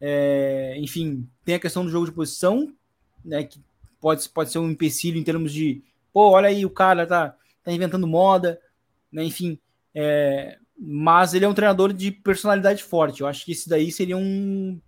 [0.00, 2.72] É, enfim, tem a questão do jogo de posição,
[3.24, 3.44] né?
[3.44, 3.60] Que
[4.00, 5.82] pode, pode ser um empecilho em termos de,
[6.12, 8.60] pô, olha aí, o cara tá, tá inventando moda,
[9.10, 9.24] né?
[9.24, 9.58] Enfim,
[9.94, 13.20] é, mas ele é um treinador de personalidade forte.
[13.20, 14.80] Eu acho que esse daí seria um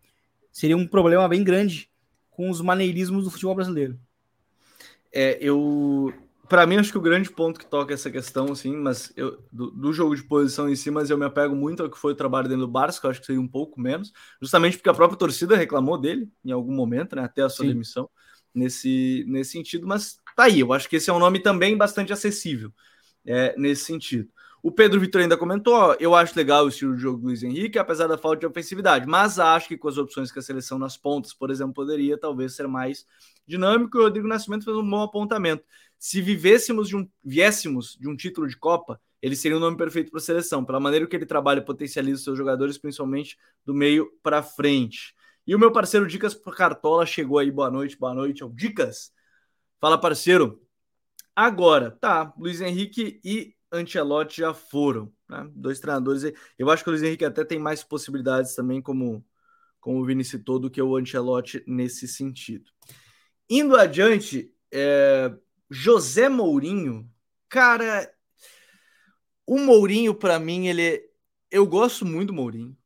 [0.52, 1.88] seria um problema bem grande
[2.30, 3.98] com os maneirismos do futebol brasileiro.
[5.12, 6.12] É, eu
[6.48, 9.70] para mim acho que o grande ponto que toca essa questão assim, mas eu do,
[9.70, 12.16] do, jogo de posição em si, mas eu me apego muito ao que foi o
[12.16, 14.94] trabalho dentro do Barça, que eu acho que seria um pouco menos, justamente porque a
[14.94, 17.72] própria torcida reclamou dele em algum momento, né, até a sua Sim.
[17.72, 18.08] demissão
[18.54, 22.12] nesse nesse sentido, mas tá aí, eu acho que esse é um nome também bastante
[22.12, 22.72] acessível
[23.26, 24.28] é, nesse sentido.
[24.62, 27.42] O Pedro Vitor ainda comentou: ó, eu acho legal o estilo de jogo do Luiz
[27.42, 30.78] Henrique, apesar da falta de ofensividade, mas acho que com as opções que a seleção
[30.78, 33.06] nas pontas, por exemplo, poderia talvez ser mais
[33.46, 33.96] dinâmico.
[33.96, 35.64] E o Rodrigo Nascimento fez um bom apontamento.
[35.98, 40.10] Se vivêssemos de um, viéssemos de um título de Copa, ele seria o nome perfeito
[40.10, 44.10] para a seleção, pela maneira que ele trabalha e potencializa seus jogadores, principalmente do meio
[44.22, 45.14] para frente.
[45.46, 47.50] E o meu parceiro Dicas Cartola chegou aí.
[47.50, 48.44] Boa noite, boa noite.
[48.44, 49.12] É Dicas.
[49.80, 50.62] Fala, parceiro.
[51.34, 55.48] Agora, tá, Luiz Henrique e Ancelotti já foram, né?
[55.54, 56.22] Dois treinadores.
[56.58, 59.24] Eu acho que o Luiz Henrique até tem mais possibilidades também, como,
[59.80, 62.70] como o Vini citou, do que o Ancelotti nesse sentido.
[63.48, 65.32] Indo adiante, é,
[65.70, 67.08] José Mourinho,
[67.48, 68.10] cara,
[69.46, 71.02] o Mourinho, para mim, ele.
[71.50, 72.76] Eu gosto muito do Mourinho.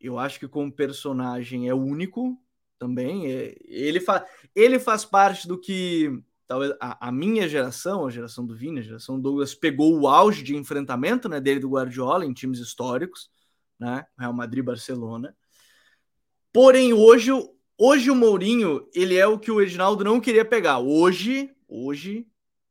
[0.00, 2.36] Eu acho que como personagem é único
[2.78, 3.30] também.
[3.30, 8.44] É, ele, fa, ele faz parte do que talvez a, a, minha geração, a geração
[8.44, 12.26] do Vini, a geração do Douglas, pegou o auge de enfrentamento né, dele do Guardiola
[12.26, 13.30] em times históricos,
[13.78, 15.34] né, Real Madrid, Barcelona.
[16.52, 17.30] Porém, hoje,
[17.78, 20.78] hoje o Mourinho, ele é o que o Reginaldo não queria pegar.
[20.78, 22.26] Hoje, hoje,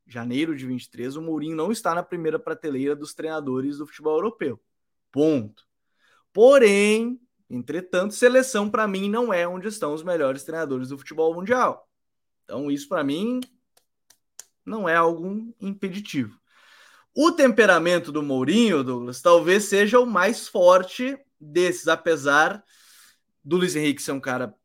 [0.08, 4.60] janeiro de 23, o Mourinho não está na primeira prateleira dos treinadores do futebol europeu.
[5.12, 5.64] Ponto.
[6.32, 11.88] Porém, entretanto, seleção para mim não é onde estão os melhores treinadores do futebol mundial.
[12.44, 13.40] Então, isso para mim
[14.66, 16.40] não é algo impeditivo.
[17.16, 22.64] O temperamento do Mourinho, Douglas, talvez seja o mais forte desses, apesar
[23.44, 24.56] do Luiz Henrique ser um cara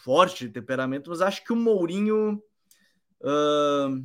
[0.00, 2.42] forte de temperamento, mas acho que o Mourinho.
[3.24, 4.04] Uh,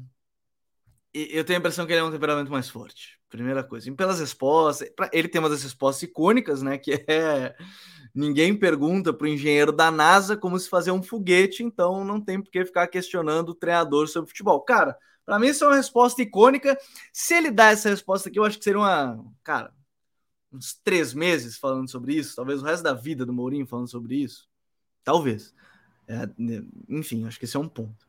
[1.13, 3.19] eu tenho a impressão que ele é um temperamento mais forte.
[3.27, 3.89] Primeira coisa.
[3.89, 4.89] E pelas respostas.
[5.11, 6.77] Ele tem uma das respostas icônicas, né?
[6.77, 7.55] Que é.
[8.13, 12.41] Ninguém pergunta para o engenheiro da NASA como se fazer um foguete, então não tem
[12.41, 14.59] por que ficar questionando o treinador sobre futebol.
[14.61, 16.75] Cara, para mim, isso é uma resposta icônica.
[17.13, 19.23] Se ele dá essa resposta aqui, eu acho que seria uma.
[19.43, 19.71] Cara,
[20.51, 24.15] uns três meses falando sobre isso, talvez o resto da vida do Mourinho falando sobre
[24.15, 24.47] isso.
[25.03, 25.53] Talvez.
[26.09, 28.07] É, né, enfim, acho que esse é um ponto.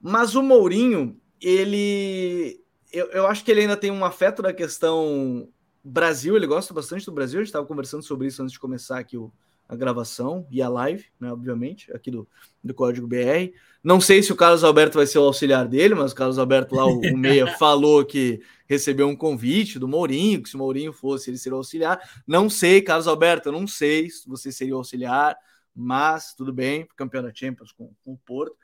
[0.00, 2.62] Mas o Mourinho, ele.
[2.92, 5.48] Eu, eu acho que ele ainda tem um afeto da questão
[5.82, 7.40] Brasil, ele gosta bastante do Brasil.
[7.40, 9.32] A gente estava conversando sobre isso antes de começar aqui o,
[9.68, 11.32] a gravação e a live, né?
[11.32, 12.28] Obviamente, aqui do,
[12.62, 13.52] do Código BR.
[13.82, 16.76] Não sei se o Carlos Alberto vai ser o auxiliar dele, mas o Carlos Alberto
[16.76, 20.92] lá, o, o Meia, falou que recebeu um convite do Mourinho, que se o Mourinho
[20.92, 22.00] fosse, ele seria o auxiliar.
[22.26, 25.36] Não sei, Carlos Alberto, eu não sei se você seria o auxiliar,
[25.80, 28.56] mas tudo bem, campeão da Champions com, com o Porto.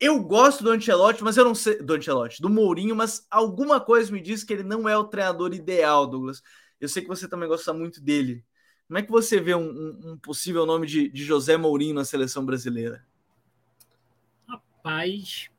[0.00, 4.12] Eu gosto do Ancelotti, mas eu não sei do Ancelotti, do Mourinho, mas alguma coisa
[4.12, 6.42] me diz que ele não é o treinador ideal, Douglas.
[6.80, 8.44] Eu sei que você também gosta muito dele.
[8.86, 12.04] Como é que você vê um, um, um possível nome de, de, José Mourinho na
[12.04, 13.04] seleção brasileira?
[14.46, 15.50] Rapaz,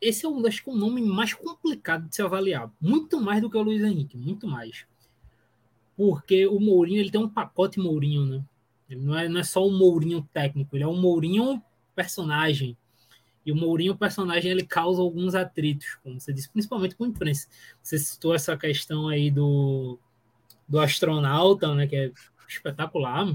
[0.00, 2.72] esse é um, acho que, um nome mais complicado de se avaliar.
[2.80, 4.86] Muito mais do que o Luiz Henrique, muito mais.
[5.96, 8.44] Porque o Mourinho ele tem um pacote Mourinho, né?
[8.90, 11.62] Ele não é, não é só um Mourinho técnico, ele é um Mourinho
[11.94, 12.76] personagem.
[13.46, 17.08] E o Mourinho, o personagem, ele causa alguns atritos, como você disse, principalmente com a
[17.08, 17.48] imprensa.
[17.82, 19.98] Você citou essa questão aí do,
[20.68, 22.12] do astronauta, né, que é
[22.48, 23.34] espetacular,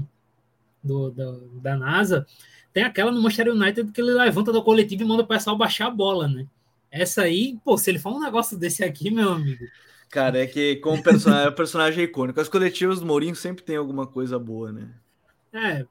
[0.82, 2.26] do, do, da NASA.
[2.72, 5.86] Tem aquela no Manchester United que ele levanta da coletiva e manda o pessoal baixar
[5.86, 6.46] a bola, né?
[6.90, 9.64] Essa aí, pô, se ele for um negócio desse aqui, meu amigo.
[10.10, 12.40] Cara, é que como personagem, é personagem icônico.
[12.40, 14.88] As coletivas do Mourinho sempre tem alguma coisa boa, né?
[15.56, 15.86] É,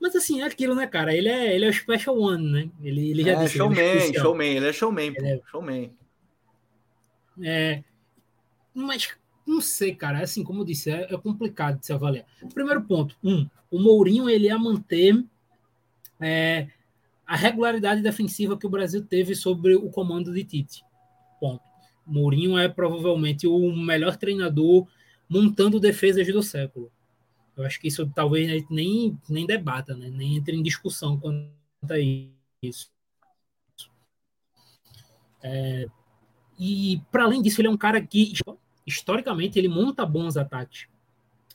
[0.00, 1.14] mas assim, é aquilo, né, cara?
[1.14, 2.70] Ele é, ele é o Special One, né?
[2.82, 3.56] Ele, ele já é, disse.
[3.56, 5.40] Showman, ele é showman, ele é showman, pô, é...
[5.50, 5.92] showman.
[7.42, 7.82] É.
[8.74, 9.08] Mas
[9.46, 10.22] não sei, cara.
[10.22, 12.24] Assim, como eu disse, é, é, complicado de se avaliar.
[12.54, 15.24] Primeiro ponto: um, o Mourinho ele ia manter
[16.20, 16.68] é,
[17.26, 20.84] a regularidade defensiva que o Brasil teve sobre o comando de Tite.
[21.40, 21.62] Ponto.
[22.06, 24.86] Mourinho é provavelmente o melhor treinador
[25.28, 26.90] montando defesas do século.
[27.58, 30.08] Eu acho que isso talvez nem, nem debata, né?
[30.10, 31.50] nem entre em discussão quanto
[31.90, 31.98] a
[32.62, 32.90] isso.
[35.42, 35.86] É,
[36.58, 38.32] e, para além disso, ele é um cara que,
[38.86, 40.86] historicamente, ele monta bons ataques.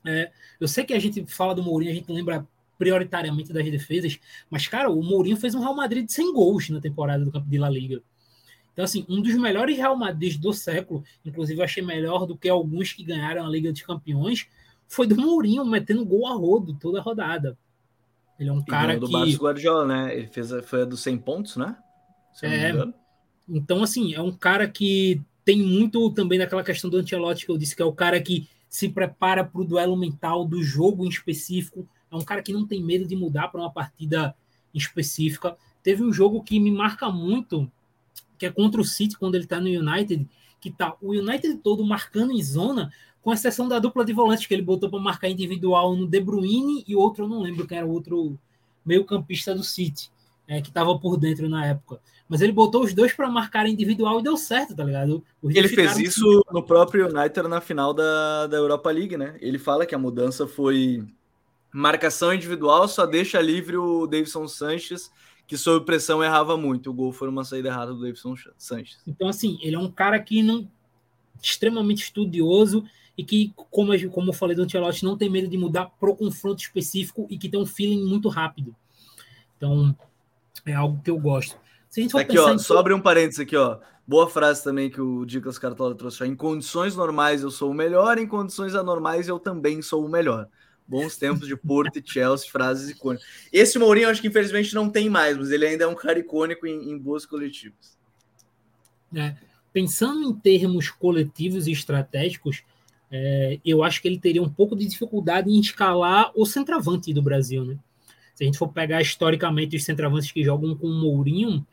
[0.05, 2.45] É, eu sei que a gente fala do Mourinho, a gente lembra
[2.77, 7.23] prioritariamente das defesas, mas, cara, o Mourinho fez um Real Madrid 100 gols na temporada
[7.23, 8.03] do Campo de La Liga.
[8.73, 12.49] Então, assim, um dos melhores Real Madrid do século, inclusive eu achei melhor do que
[12.49, 14.47] alguns que ganharam a Liga dos Campeões,
[14.87, 17.57] foi do Mourinho metendo gol a rodo toda a rodada.
[18.39, 19.37] Ele é um cara do que.
[19.37, 20.17] Do Guardiola, né?
[20.17, 21.77] Ele fez a, foi a dos 100 pontos, né?
[22.41, 22.71] é.
[23.47, 27.57] Então, assim, é um cara que tem muito também naquela questão do Ancelotti que eu
[27.57, 31.09] disse que é o cara que se prepara para o duelo mental do jogo em
[31.09, 31.87] específico.
[32.09, 34.35] É um cara que não tem medo de mudar para uma partida
[34.73, 35.55] específica.
[35.83, 37.69] Teve um jogo que me marca muito,
[38.37, 40.27] que é contra o City, quando ele está no United,
[40.59, 42.91] que tá o United todo marcando em zona,
[43.23, 46.83] com exceção da dupla de volantes que ele botou para marcar individual no De Bruyne
[46.85, 48.37] e outro, eu não lembro quem era o outro
[48.85, 50.11] meio-campista do City,
[50.45, 52.01] é, que estava por dentro na época.
[52.27, 55.23] Mas ele botou os dois para marcar individual e deu certo, tá ligado?
[55.41, 59.37] ele fez isso no próprio United na final da, da Europa League, né?
[59.39, 61.05] Ele fala que a mudança foi
[61.71, 65.09] marcação individual, só deixa livre o Davidson Sanches,
[65.47, 66.89] que sob pressão errava muito.
[66.89, 68.99] O gol foi uma saída errada do Davidson Sanches.
[69.07, 70.67] Então, assim, ele é um cara que não
[71.41, 72.83] extremamente estudioso
[73.17, 76.15] e que, como, eu, como eu falei do Ancelotti, não tem medo de mudar pro
[76.15, 78.75] confronto específico e que tem um feeling muito rápido.
[79.57, 79.95] Então,
[80.65, 81.57] é algo que eu gosto.
[81.89, 82.57] Se a gente for aqui, ó, em...
[82.57, 83.79] só abrir um parênteses aqui, ó.
[84.05, 86.25] Boa frase também que o Dicas Cartola trouxe.
[86.25, 90.49] Em condições normais eu sou o melhor, em condições anormais eu também sou o melhor.
[90.85, 93.25] Bons tempos de Porto e Chelsea, frases icônicas.
[93.51, 96.67] Esse Mourinho, acho que infelizmente não tem mais, mas ele ainda é um cara icônico
[96.67, 97.97] em, em boas coletivas.
[99.15, 99.35] É,
[99.71, 102.63] pensando em termos coletivos e estratégicos,
[103.15, 107.21] é, eu acho que ele teria um pouco de dificuldade em escalar o centroavante do
[107.21, 107.77] Brasil, né?
[108.33, 111.63] Se a gente for pegar historicamente os centroavantes que jogam com o Mourinho,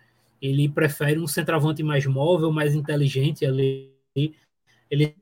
[0.43, 3.47] ele prefere um centroavante mais móvel, mais inteligente.
[3.47, 5.17] Ele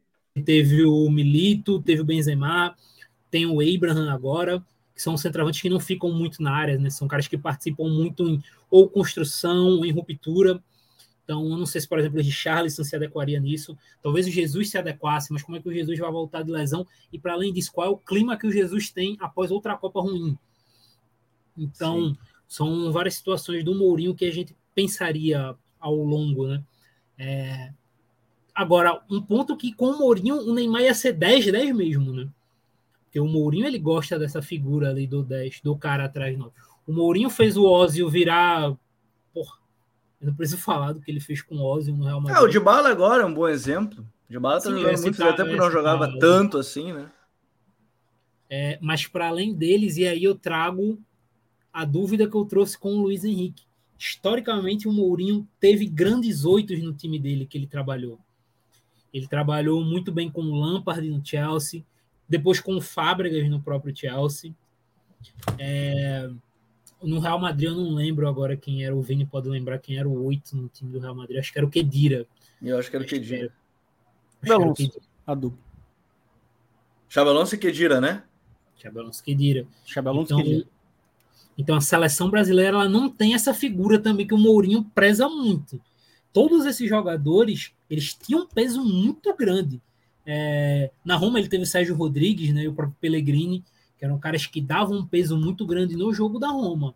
[0.45, 2.75] teve o Milito, teve o Benzema,
[3.31, 4.61] tem o Abraham agora,
[4.93, 6.91] que são centroavantes que não ficam muito na área, né?
[6.91, 10.61] São caras que participam muito em ou construção, ou em ruptura.
[11.29, 13.77] Então, eu não sei se, por exemplo, o Richarlison se adequaria nisso.
[14.03, 16.87] Talvez o Jesus se adequasse, mas como é que o Jesus vai voltar de lesão?
[17.13, 20.01] E, para além disso, qual é o clima que o Jesus tem após outra Copa
[20.01, 20.39] ruim?
[21.55, 22.17] Então, Sim.
[22.49, 26.65] são várias situações do Mourinho que a gente pensaria ao longo, né?
[27.19, 27.75] É...
[28.55, 32.27] Agora, um ponto que com o Mourinho, o Neymar ia ser 10, 10 mesmo, né?
[33.05, 36.39] Porque o Mourinho, ele gosta dessa figura ali do 10, do cara atrás.
[36.39, 36.51] Não.
[36.87, 38.75] O Mourinho fez o Ozil virar
[40.21, 42.37] eu não preciso falar do que ele fez com o Ozzy no Real Madrid.
[42.37, 44.01] É, o Dybala agora é um bom exemplo.
[44.29, 47.11] O Dybala tá jogando muito, até porque não jogava tá, tanto assim, né?
[48.51, 50.99] É, mas para além deles, e aí eu trago
[51.73, 53.63] a dúvida que eu trouxe com o Luiz Henrique.
[53.97, 58.19] Historicamente, o Mourinho teve grandes oitos no time dele que ele trabalhou.
[59.13, 61.85] Ele trabalhou muito bem com o Lampard no Chelsea,
[62.29, 64.55] depois com o Fábregas no próprio Chelsea.
[65.59, 66.31] É,
[67.03, 70.09] no Real Madrid eu não lembro agora quem era, o Vini pode lembrar quem era
[70.09, 72.27] o 8 no time do Real Madrid, acho que era o Kedira.
[72.61, 73.53] Eu acho que era o Kedira.
[75.27, 75.59] A dupla.
[77.09, 78.23] Xabi Alonso e Kedira, né?
[78.77, 79.67] Xabi Alonso e Kedira.
[79.85, 80.67] Xabi Alonso então, Kedira.
[81.57, 85.81] Então a seleção brasileira ela não tem essa figura também que o Mourinho preza muito.
[86.33, 89.81] Todos esses jogadores eles tinham um peso muito grande.
[90.25, 93.65] É, na Roma ele teve o Sérgio Rodrigues, né, e o próprio Pellegrini,
[93.99, 96.95] que eram caras que davam um peso muito grande no jogo da Roma.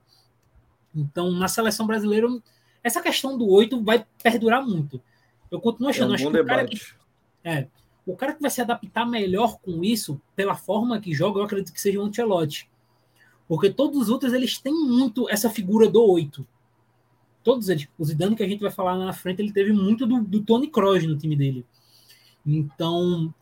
[0.94, 2.28] Então, na seleção brasileira,
[2.82, 5.00] essa questão do 8 vai perdurar muito.
[5.50, 6.80] Eu continuo achando, é um acho que o cara que,
[7.44, 7.66] é,
[8.06, 11.72] o cara que vai se adaptar melhor com isso, pela forma que joga, eu acredito
[11.72, 12.70] que seja o Ancelotti.
[13.48, 16.46] Porque todos os outros, eles têm muito essa figura do 8.
[17.42, 17.88] Todos eles.
[17.98, 20.42] O Zidane, que a gente vai falar lá na frente, ele teve muito do, do
[20.42, 21.66] Tony Kroos no time dele.
[22.46, 23.32] Então,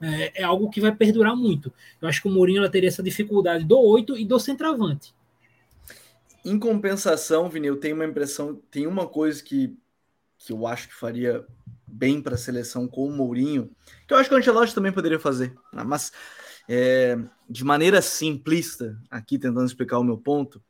[0.00, 1.72] é, é, algo que vai perdurar muito.
[2.00, 5.14] Eu acho que o Mourinho teria essa dificuldade do 8 e do centroavante.
[6.44, 9.76] Em compensação, Vini, eu tenho uma impressão, tem uma coisa que,
[10.38, 11.44] que eu acho que faria
[11.86, 13.70] bem para a seleção com o Mourinho,
[14.06, 15.84] que eu acho que o Ancelotti também poderia fazer, né?
[15.84, 16.12] mas
[16.68, 20.62] é, de maneira simplista, aqui tentando explicar o meu ponto,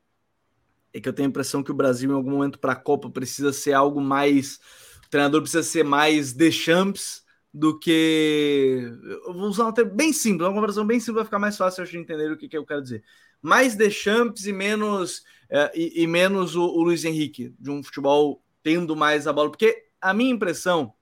[0.93, 3.09] é que eu tenho a impressão que o Brasil, em algum momento para a Copa,
[3.09, 4.59] precisa ser algo mais.
[5.07, 7.23] O treinador precisa ser mais Deschamps
[7.53, 8.93] do que.
[9.27, 11.85] Eu vou usar um termo bem simples, uma comparação bem simples, vai ficar mais fácil
[11.85, 13.03] de entender o que, que eu quero dizer.
[13.43, 18.43] Mais Deschamps e menos, é, e, e, menos o, o Luiz Henrique, de um futebol
[18.63, 19.51] tendo mais a bola.
[19.51, 20.93] Porque a minha impressão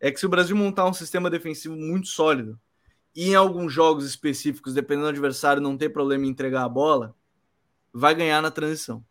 [0.00, 2.58] é que se o Brasil montar um sistema defensivo muito sólido
[3.14, 7.14] e em alguns jogos específicos, dependendo do adversário, não ter problema em entregar a bola,
[7.92, 9.04] vai ganhar na transição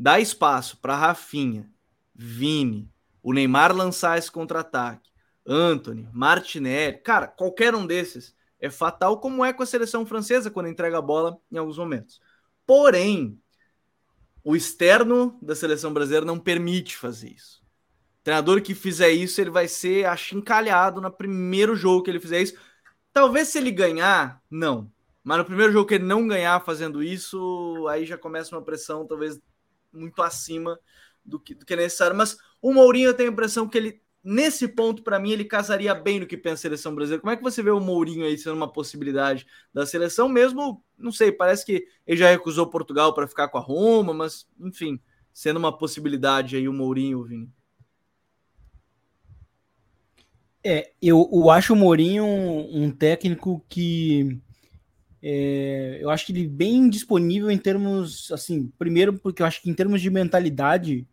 [0.00, 1.70] dá espaço para Rafinha,
[2.14, 2.90] Vini,
[3.22, 5.09] o Neymar lançar esse contra-ataque,
[5.46, 10.68] Anthony, Martinelli, cara, qualquer um desses é fatal, como é com a seleção francesa quando
[10.68, 12.20] entrega a bola em alguns momentos.
[12.66, 13.40] Porém,
[14.44, 17.60] o externo da seleção brasileira não permite fazer isso.
[18.20, 22.42] O treinador que fizer isso, ele vai ser achincalhado no primeiro jogo que ele fizer
[22.42, 22.54] isso.
[23.12, 24.92] Talvez se ele ganhar, não.
[25.24, 29.06] Mas no primeiro jogo que ele não ganhar fazendo isso, aí já começa uma pressão
[29.06, 29.40] talvez
[29.92, 30.78] muito acima
[31.24, 32.16] do que, do que é necessário.
[32.16, 35.94] Mas o Mourinho, eu tenho a impressão que ele, nesse ponto, para mim, ele casaria
[35.94, 37.20] bem no que pensa a seleção brasileira.
[37.20, 40.28] Como é que você vê o Mourinho aí sendo uma possibilidade da seleção?
[40.28, 44.46] Mesmo, não sei, parece que ele já recusou Portugal para ficar com a Roma, mas,
[44.60, 45.00] enfim,
[45.32, 47.50] sendo uma possibilidade aí o Mourinho, Vini.
[50.62, 54.38] É, eu, eu acho o Mourinho um, um técnico que
[55.22, 59.60] é, eu acho que ele é bem disponível em termos, assim, primeiro porque eu acho
[59.62, 61.06] que em termos de mentalidade,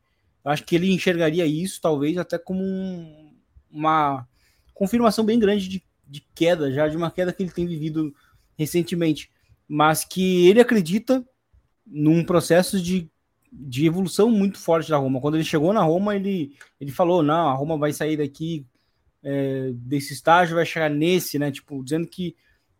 [0.49, 3.33] acho que ele enxergaria isso talvez até como um,
[3.71, 4.27] uma
[4.73, 8.13] confirmação bem grande de, de queda, já de uma queda que ele tem vivido
[8.57, 9.29] recentemente,
[9.67, 11.25] mas que ele acredita
[11.85, 13.09] num processo de,
[13.51, 15.21] de evolução muito forte da Roma.
[15.21, 18.65] Quando ele chegou na Roma, ele, ele falou: não, a Roma vai sair daqui
[19.23, 21.51] é, desse estágio, vai chegar nesse, né?
[21.51, 22.35] Tipo, dizendo que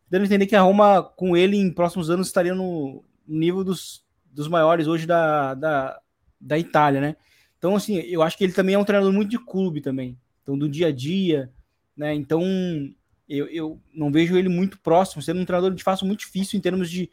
[0.09, 4.05] dando a entender que a Roma, com ele, em próximos anos, estaria no nível dos,
[4.31, 5.99] dos maiores hoje da, da,
[6.39, 7.15] da Itália, né?
[7.57, 10.17] Então, assim, eu acho que ele também é um treinador muito de clube também.
[10.43, 11.51] Então, do dia a dia,
[11.95, 12.13] né?
[12.13, 12.41] Então,
[13.27, 16.61] eu, eu não vejo ele muito próximo, sendo um treinador de fato muito difícil em
[16.61, 17.09] termos de,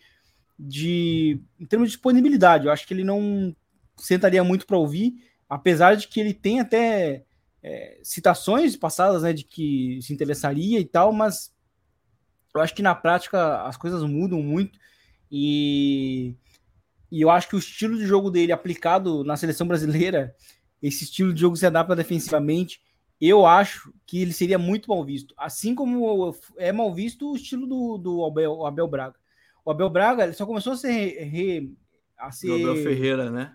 [0.59, 2.67] de em termos de disponibilidade.
[2.67, 3.55] Eu acho que ele não
[3.97, 5.15] sentaria muito para ouvir,
[5.49, 7.25] apesar de que ele tem até
[7.63, 11.53] é, citações passadas, né, de que se interessaria e tal, mas
[12.55, 14.79] eu acho que na prática as coisas mudam muito
[15.31, 16.35] e,
[17.15, 20.35] e eu acho que o estilo de jogo dele aplicado na seleção brasileira,
[20.83, 22.83] esse estilo de jogo se adapta defensivamente,
[23.21, 25.33] eu acho que ele seria muito mal visto.
[25.39, 29.15] Assim como é mal visto o estilo do, do Abel, Abel Braga.
[29.65, 31.23] O Abel Braga ele só começou a ser.
[31.23, 31.73] Re,
[32.19, 33.55] a ser o Abel Ferreira, né?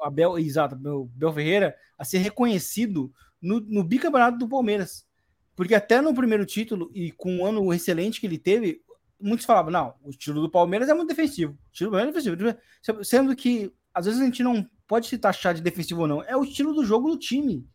[0.00, 5.06] Abel, exato, o Abel Ferreira a ser reconhecido no, no bicampeonato do Palmeiras.
[5.54, 8.82] Porque até no primeiro título, e com um ano excelente que ele teve,
[9.20, 11.52] muitos falavam, não, o estilo do Palmeiras é muito defensivo.
[11.52, 13.04] O estilo do Palmeiras é defensivo.
[13.04, 16.22] Sendo que, às vezes, a gente não pode se taxar de defensivo ou não.
[16.22, 17.66] É o estilo do jogo do time.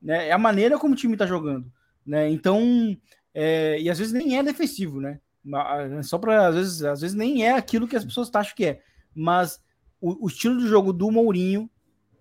[0.00, 0.28] Né?
[0.28, 1.72] É a maneira como o time está jogando.
[2.04, 2.30] Né?
[2.30, 2.96] Então,
[3.32, 5.20] é, e às vezes nem é defensivo, né?
[6.02, 8.80] Só para, às vezes, às vezes nem é aquilo que as pessoas acham que é.
[9.14, 9.60] Mas
[10.00, 11.68] o, o estilo do jogo do Mourinho,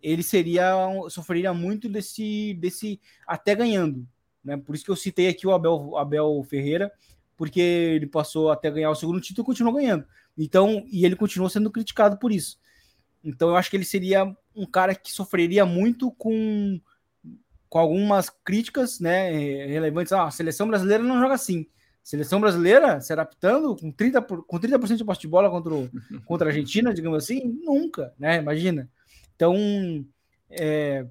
[0.02, 0.74] ele seria,
[1.10, 4.08] sofreria muito desse, desse até ganhando.
[4.44, 4.58] Né?
[4.58, 6.92] Por isso que eu citei aqui o Abel, Abel Ferreira,
[7.42, 10.06] porque ele passou até ganhar o segundo título e continuou ganhando.
[10.38, 12.60] Então, e ele continuou sendo criticado por isso.
[13.24, 16.80] Então, eu acho que ele seria um cara que sofreria muito com
[17.68, 19.32] com algumas críticas né,
[19.66, 20.14] relevantes.
[20.14, 21.66] Ah, a seleção brasileira não joga assim.
[22.04, 25.90] Seleção brasileira se adaptando com 30%, por, com 30 de posse de bola contra, o,
[26.24, 28.38] contra a Argentina, digamos assim, nunca, né?
[28.38, 28.88] Imagina.
[29.36, 29.56] Então,
[30.48, 31.08] é,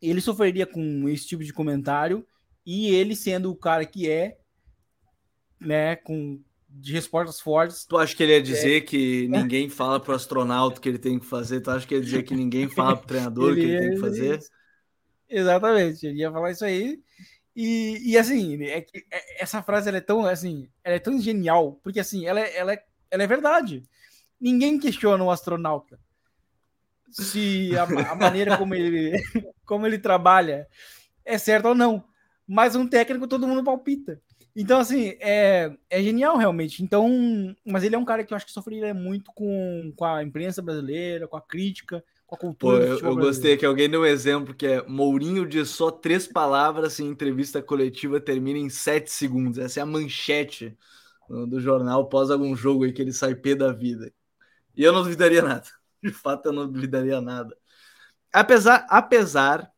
[0.00, 2.26] ele sofreria com esse tipo de comentário
[2.64, 4.38] e ele sendo o cara que é,
[5.64, 7.84] né, com de respostas fortes.
[7.84, 8.80] Tu acha que ele ia dizer é.
[8.80, 11.60] que ninguém fala pro astronauta o que ele tem que fazer?
[11.60, 13.90] Tu acha que ele ia dizer que ninguém fala pro treinador o que ele tem
[13.92, 14.40] que fazer?
[15.28, 17.00] Exatamente, ele ia falar isso aí.
[17.54, 21.78] E, e assim, é que é, essa frase é tão assim, ela é tão genial,
[21.82, 23.84] porque assim, ela, é, ela, é, ela é verdade.
[24.40, 25.98] Ninguém questiona o astronauta
[27.10, 29.12] se a, a maneira como ele,
[29.64, 30.66] como ele trabalha
[31.24, 32.04] é certa ou não.
[32.46, 34.20] Mas um técnico todo mundo palpita.
[34.56, 36.82] Então, assim, é, é genial realmente.
[36.82, 37.08] Então,
[37.66, 40.62] mas ele é um cara que eu acho que sofreria muito com, com a imprensa
[40.62, 42.78] brasileira, com a crítica, com a cultura.
[42.78, 46.28] Pô, eu, eu gostei que alguém deu um exemplo que é Mourinho de só três
[46.28, 49.58] palavras em entrevista coletiva termina em sete segundos.
[49.58, 50.76] Essa é a manchete
[51.28, 54.12] do jornal pós algum jogo aí que ele sai pé da vida.
[54.76, 55.66] E eu não duvidaria nada.
[56.02, 57.56] De fato, eu não duvidaria nada.
[58.32, 59.70] Apesar, apesar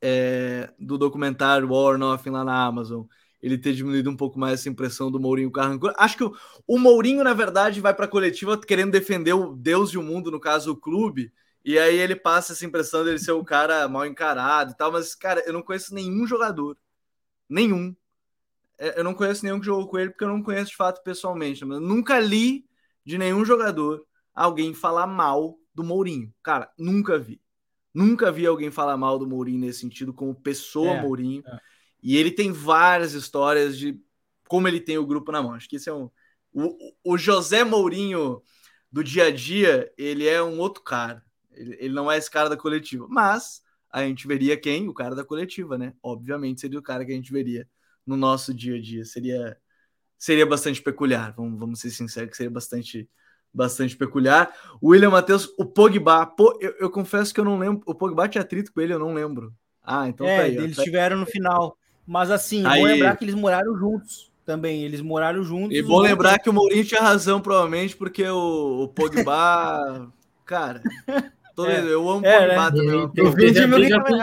[0.00, 3.04] é, do documentário War Nothing lá na Amazon
[3.44, 5.92] ele ter diminuído um pouco mais essa impressão do Mourinho Carrancudo.
[5.98, 6.34] Acho que o,
[6.66, 10.30] o Mourinho, na verdade, vai para a coletiva querendo defender o Deus e o mundo,
[10.30, 11.30] no caso, o clube,
[11.62, 15.14] e aí ele passa essa impressão dele ser o cara mal encarado e tal, mas,
[15.14, 16.78] cara, eu não conheço nenhum jogador,
[17.46, 17.94] nenhum.
[18.78, 21.02] É, eu não conheço nenhum que jogou com ele, porque eu não conheço de fato
[21.02, 22.64] pessoalmente, mas nunca li
[23.04, 26.32] de nenhum jogador alguém falar mal do Mourinho.
[26.42, 27.38] Cara, nunca vi.
[27.92, 31.42] Nunca vi alguém falar mal do Mourinho nesse sentido, como pessoa é, Mourinho.
[31.46, 31.73] É.
[32.04, 33.98] E ele tem várias histórias de
[34.46, 35.54] como ele tem o grupo na mão.
[35.54, 36.10] Acho que esse é um.
[36.52, 38.42] O, o José Mourinho
[38.92, 41.24] do dia a dia, ele é um outro cara.
[41.50, 43.06] Ele, ele não é esse cara da coletiva.
[43.08, 44.86] Mas a gente veria quem?
[44.86, 45.94] O cara da coletiva, né?
[46.02, 47.66] Obviamente seria o cara que a gente veria
[48.06, 49.04] no nosso dia a dia.
[49.06, 49.56] Seria,
[50.18, 51.32] seria bastante peculiar.
[51.34, 53.08] Vamos, vamos ser sinceros que seria bastante
[53.52, 54.52] bastante peculiar.
[54.80, 57.82] O William Matheus, o Pogba, pô, eu, eu, confesso que eu não lembro.
[57.86, 59.54] O Pogba tinha atrito com ele, eu não lembro.
[59.80, 60.56] Ah, então é, tá aí.
[60.56, 61.78] Eles estiveram no final.
[62.06, 62.80] Mas assim, Aí...
[62.80, 64.82] bom lembrar que eles moraram juntos também.
[64.82, 65.76] Eles moraram juntos.
[65.76, 70.12] E bom lembrar que o Mourinho tinha razão, provavelmente, porque o, o Pogba.
[70.44, 70.82] cara,
[71.54, 71.70] todo...
[71.70, 71.80] é.
[71.80, 72.70] eu amo o é, Pogba né?
[72.70, 73.08] também.
[73.10, 74.18] Teve, teve, a briga com,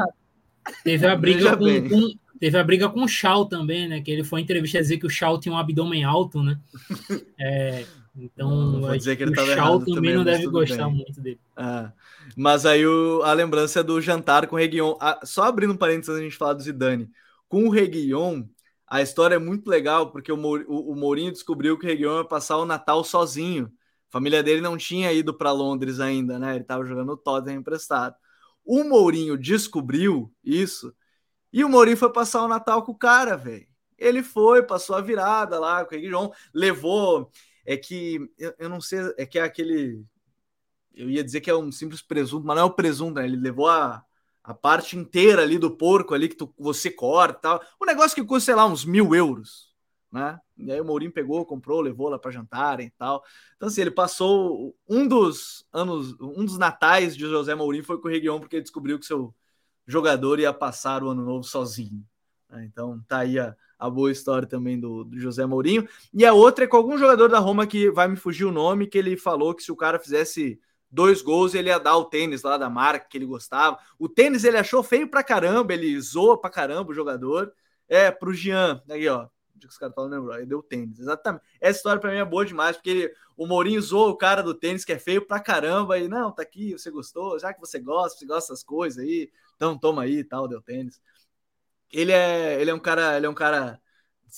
[0.84, 4.02] teve a briga com, com, Teve a briga com o Shaw também, né?
[4.02, 6.58] Que ele foi em entrevista dizer que o Shaw tinha um abdômen alto, né?
[7.40, 7.86] É,
[8.18, 10.96] então, vou dizer que ele o Shaw também, também não deve gostar bem.
[10.96, 11.40] muito dele.
[11.56, 11.92] Ah,
[12.36, 14.96] mas aí o, a lembrança do jantar com o Reguion.
[15.00, 17.10] Ah, só abrindo um parênteses antes a gente falar do Zidane.
[17.52, 18.46] Com o Reguion,
[18.88, 22.56] a história é muito legal, porque o, o, Mourinho descobriu que o Reguion ia passar
[22.56, 23.70] o Natal sozinho.
[24.08, 26.52] A família dele não tinha ido para Londres ainda, né?
[26.52, 28.16] Ele estava jogando o Tottenham emprestado.
[28.64, 30.96] O Mourinho descobriu isso
[31.52, 33.68] e o Mourinho foi passar o Natal com o cara, velho.
[33.98, 37.30] Ele foi, passou a virada lá com o Reguion, levou.
[37.66, 40.06] É que eu, eu, não sei, é que é aquele.
[40.94, 43.26] Eu ia dizer que é um simples presunto, mas não é o presunto, né?
[43.26, 44.06] Ele levou a,
[44.44, 47.62] a parte inteira ali do porco ali que tu, você corta tal.
[47.80, 49.74] O negócio que custa, sei lá, uns mil euros,
[50.12, 50.40] né?
[50.58, 53.24] E aí o Mourinho pegou, comprou, levou lá para jantarem e tal.
[53.56, 58.08] Então, assim, ele passou um dos anos, um dos natais de José Mourinho foi com
[58.08, 59.34] o Reguião, porque ele descobriu que seu
[59.88, 62.06] jogador ia passar o ano novo sozinho.
[62.50, 62.66] Né?
[62.66, 65.88] Então, tá aí a, a boa história também do, do, José Mourinho.
[66.14, 68.88] E a outra é com algum jogador da Roma que vai me fugir o nome,
[68.88, 70.60] que ele falou que se o cara fizesse
[70.92, 73.80] dois gols, ele ia dar o tênis lá da marca que ele gostava.
[73.98, 77.54] O tênis ele achou feio pra caramba, ele zoa pra caramba o jogador.
[77.88, 79.28] É, pro Jean, aí ó,
[79.60, 81.44] que os caras falam, lembrou, aí deu tênis, exatamente.
[81.60, 84.54] Essa história pra mim é boa demais, porque ele, o Mourinho zoa o cara do
[84.54, 87.80] tênis que é feio pra caramba, e não, tá aqui, você gostou, já que você
[87.80, 91.00] gosta, você gosta dessas coisas aí, então toma aí e tal, deu tênis.
[91.92, 93.80] Ele é, ele é um cara, ele é um cara,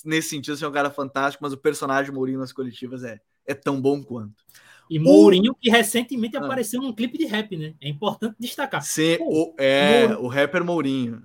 [0.04, 3.54] nesse sentido, assim, é um cara fantástico, mas o personagem Mourinho nas coletivas é, é
[3.54, 4.44] tão bom quanto.
[4.88, 5.54] E Mourinho, o...
[5.54, 6.40] que recentemente ah.
[6.40, 7.74] apareceu num clipe de rap, né?
[7.80, 8.82] É importante destacar.
[8.82, 10.24] Sim, Pô, o, é, Mourinho...
[10.24, 11.22] o rapper Mourinho.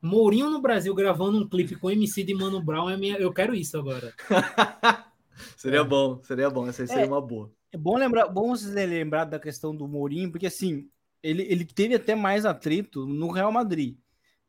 [0.00, 3.16] Mourinho no Brasil gravando um clipe com MC de Mano Brown, é minha...
[3.16, 4.12] eu quero isso agora.
[5.56, 5.84] seria é.
[5.84, 7.50] bom, seria bom, essa aí seria é, uma boa.
[7.72, 10.88] É bom lembrar, bom vocês lembrar da questão do Mourinho, porque assim,
[11.22, 13.96] ele, ele teve até mais atrito no Real Madrid.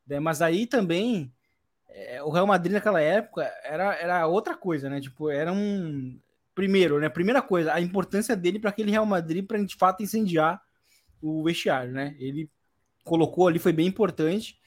[0.06, 0.20] Né?
[0.20, 1.32] Mas aí também
[1.88, 5.00] é, o Real Madrid naquela época era, era outra coisa, né?
[5.00, 6.18] Tipo, era um
[6.60, 7.08] primeiro, né?
[7.08, 10.60] Primeira coisa, a importância dele para aquele Real Madrid para de fato incendiar
[11.22, 12.14] o vestiário, né?
[12.18, 12.50] Ele
[13.02, 14.58] colocou ali, foi bem importante.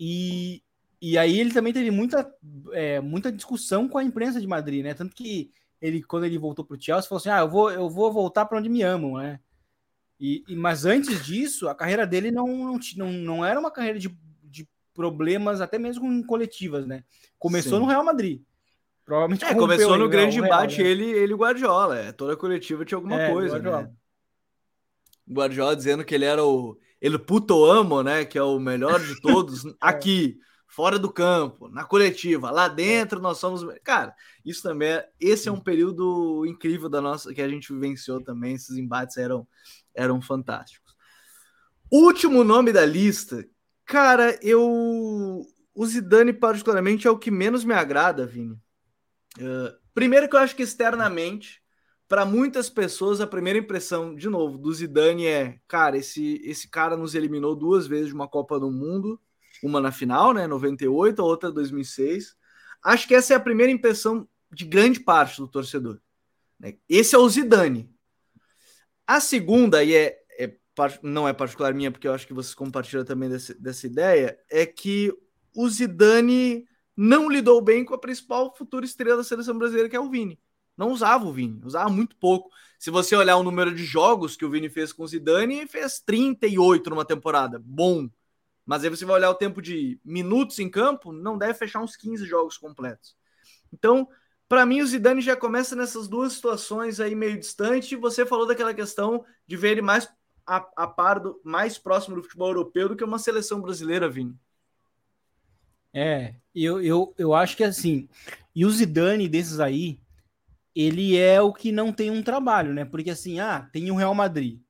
[0.00, 0.62] E,
[1.02, 2.34] e aí ele também teve muita,
[2.72, 4.94] é, muita discussão com a imprensa de Madrid, né?
[4.94, 5.50] Tanto que
[5.82, 8.46] ele, quando ele voltou para o Chelsea, falou assim: ah, eu vou, eu vou voltar
[8.46, 9.38] para onde me amam, né?
[10.18, 13.98] E, e, mas antes disso, a carreira dele não, não, não, não era uma carreira
[13.98, 14.08] de,
[14.44, 17.04] de problemas, até mesmo com coletivas, né?
[17.38, 17.84] Começou Sim.
[17.84, 18.40] no Real Madrid.
[19.04, 20.88] Provavelmente é, começou no grande embate né?
[20.88, 21.98] ele ele Guardiola.
[21.98, 23.82] É, toda coletiva tinha alguma é, coisa, Guardiola.
[23.82, 23.90] né?
[25.28, 28.24] Guardiola dizendo que ele era o ele puto amo, né?
[28.24, 29.70] Que é o melhor de todos é.
[29.80, 30.38] aqui,
[30.68, 33.62] fora do campo, na coletiva, lá dentro nós somos.
[33.82, 38.22] Cara, isso também é, esse é um período incrível da nossa que a gente vivenciou
[38.22, 38.54] também.
[38.54, 39.46] Esses embates eram
[39.94, 40.94] eram fantásticos.
[41.90, 43.44] Último nome da lista,
[43.84, 45.44] cara, eu
[45.74, 48.56] o Zidane particularmente é o que menos me agrada, Vini.
[49.38, 51.62] Uh, primeiro que eu acho que externamente
[52.12, 56.94] para muitas pessoas, a primeira impressão, de novo, do Zidane é: cara, esse, esse cara
[56.94, 59.18] nos eliminou duas vezes de uma Copa do Mundo,
[59.62, 62.36] uma na final, né, 98, a outra 2006.
[62.84, 65.98] Acho que essa é a primeira impressão de grande parte do torcedor.
[66.60, 66.74] Né?
[66.86, 67.90] Esse é o Zidane.
[69.06, 70.54] A segunda, e é, é,
[71.02, 74.66] não é particular minha, porque eu acho que vocês compartilham também desse, dessa ideia, é
[74.66, 75.10] que
[75.56, 76.66] o Zidane
[77.02, 80.38] não lidou bem com a principal futura estrela da seleção brasileira, que é o Vini
[80.76, 82.50] não usava o Vini, usava muito pouco.
[82.78, 86.00] Se você olhar o número de jogos que o Vini fez com o Zidane, fez
[86.00, 87.60] 38 numa temporada.
[87.64, 88.08] Bom.
[88.64, 91.96] Mas aí você vai olhar o tempo de minutos em campo, não deve fechar uns
[91.96, 93.16] 15 jogos completos.
[93.72, 94.08] Então,
[94.48, 97.96] para mim, o Zidane já começa nessas duas situações aí meio distante.
[97.96, 100.08] Você falou daquela questão de ver ele mais
[100.46, 104.38] a, a par do, mais próximo do futebol europeu do que uma seleção brasileira, Vini.
[105.94, 108.08] É, eu, eu, eu acho que assim,
[108.54, 110.00] e o Zidane desses aí,
[110.74, 112.84] ele é o que não tem um trabalho, né?
[112.84, 114.60] Porque assim, ah, tem o Real Madrid.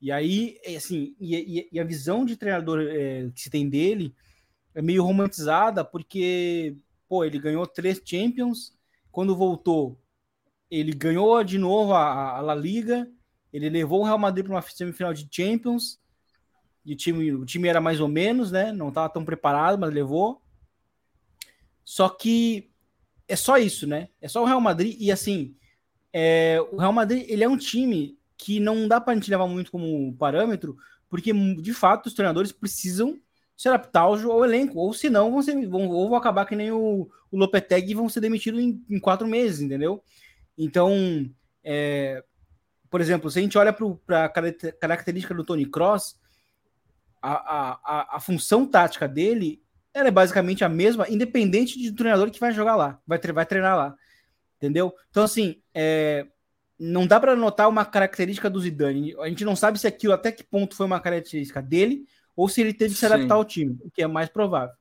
[0.00, 4.14] E aí, é, assim, e, e a visão de treinador é, que se tem dele
[4.74, 6.76] é meio romantizada, porque,
[7.08, 8.76] pô, ele ganhou três Champions,
[9.12, 10.00] quando voltou,
[10.70, 13.10] ele ganhou de novo a, a La Liga,
[13.52, 16.00] ele levou o Real Madrid para uma semifinal de Champions,
[16.84, 18.72] e o time, o time era mais ou menos, né?
[18.72, 20.41] Não estava tão preparado, mas levou.
[21.84, 22.70] Só que
[23.28, 24.08] é só isso, né?
[24.20, 25.54] É só o Real Madrid e assim,
[26.12, 29.46] é, o Real Madrid ele é um time que não dá para a gente levar
[29.46, 30.76] muito como parâmetro,
[31.08, 33.20] porque de fato os treinadores precisam
[33.56, 36.72] se adaptar ao, ao elenco, ou senão vão ser, vão, ou vão acabar que nem
[36.72, 40.02] o, o Lopetegui e vão ser demitidos em, em, quatro meses, entendeu?
[40.58, 41.30] Então,
[41.62, 42.24] é,
[42.90, 46.20] por exemplo, se a gente olha para a característica do Tony Cross,
[47.22, 49.61] a, a, a, função tática dele
[49.94, 53.76] ela é basicamente a mesma, independente de treinador que vai jogar lá, vai, vai treinar
[53.76, 53.94] lá.
[54.56, 54.94] Entendeu?
[55.10, 56.26] Então, assim, é,
[56.78, 59.14] não dá para notar uma característica do Zidane.
[59.20, 62.60] A gente não sabe se aquilo até que ponto foi uma característica dele ou se
[62.60, 64.74] ele teve que se adaptar ao time, o que é mais provável.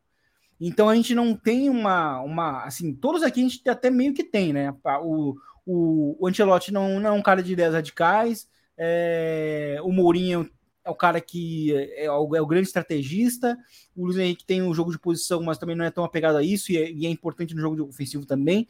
[0.60, 4.24] Então a gente não tem uma, uma assim, todos aqui a gente até meio que
[4.24, 4.74] tem, né?
[5.02, 5.36] O,
[5.66, 8.48] o, o Ancelotti não, não é um cara de ideias radicais,
[8.78, 10.50] é, o Mourinho
[10.84, 13.58] é o cara que é, é, o, é o, grande estrategista.
[13.96, 16.44] O Luiz Henrique tem um jogo de posição, mas também não é tão apegado a
[16.44, 18.68] isso e é, e é importante no jogo ofensivo também.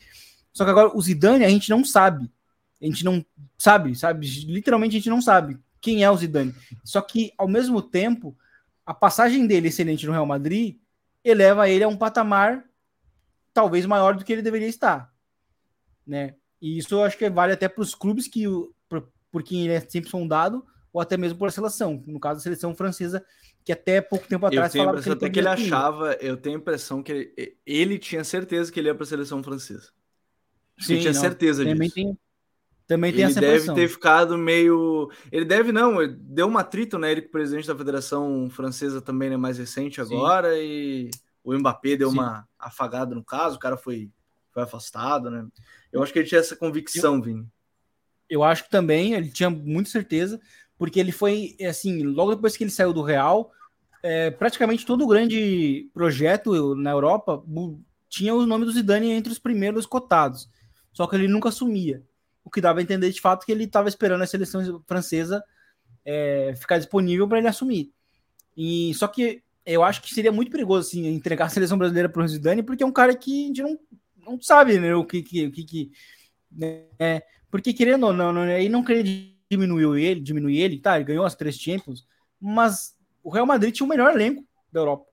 [0.51, 2.29] Só que agora o Zidane a gente não sabe.
[2.81, 3.25] A gente não
[3.57, 4.27] sabe, sabe?
[4.45, 6.53] Literalmente a gente não sabe quem é o Zidane.
[6.83, 8.37] Só que ao mesmo tempo,
[8.85, 10.77] a passagem dele excelente no Real Madrid
[11.23, 12.63] eleva ele a um patamar
[13.53, 15.11] talvez maior do que ele deveria estar,
[16.05, 16.35] né?
[16.61, 18.45] E isso eu acho que vale até para os clubes que
[18.87, 22.39] por, por quem ele é sempre sondado ou até mesmo por a seleção, no caso
[22.39, 23.23] a seleção francesa,
[23.63, 26.59] que até pouco tempo atrás falava que ele, até que ele achava, eu tenho a
[26.59, 29.89] impressão que ele, ele tinha certeza que ele ia para a seleção francesa.
[30.79, 31.95] Sim, tinha não, certeza também disso.
[31.95, 32.17] Tem,
[32.87, 33.75] também tem ele essa deve impressão.
[33.75, 35.09] ter ficado meio.
[35.31, 37.11] Ele deve não, ele deu um atrito, né?
[37.11, 40.59] Ele, presidente da Federação Francesa, também é né, mais recente agora, Sim.
[40.59, 41.11] e
[41.43, 42.17] o Mbappé deu Sim.
[42.17, 44.09] uma afagada no caso, o cara foi,
[44.51, 45.47] foi afastado, né?
[45.91, 47.47] Eu acho que ele tinha essa convicção, eu, Vini.
[48.29, 50.39] Eu acho que também, ele tinha muita certeza
[50.81, 53.51] porque ele foi, assim, logo depois que ele saiu do Real,
[54.01, 57.43] é, praticamente todo o grande projeto na Europa
[58.09, 60.49] tinha o nome do Zidane entre os primeiros cotados,
[60.91, 62.01] só que ele nunca assumia,
[62.43, 65.43] o que dava a entender de fato que ele estava esperando a seleção francesa
[66.03, 67.93] é, ficar disponível para ele assumir.
[68.57, 72.23] E só que eu acho que seria muito perigoso assim, entregar a seleção brasileira para
[72.23, 73.79] o Zidane, porque é um cara que a gente não,
[74.17, 75.91] não sabe né, o que que, o que, que
[76.51, 77.21] né,
[77.51, 79.03] porque querendo ou não, não, aí não querer
[79.51, 80.95] diminuiu ele, diminuiu ele, tá?
[80.95, 82.07] Ele ganhou as três Champions,
[82.39, 85.05] mas o Real Madrid tinha o melhor elenco da Europa.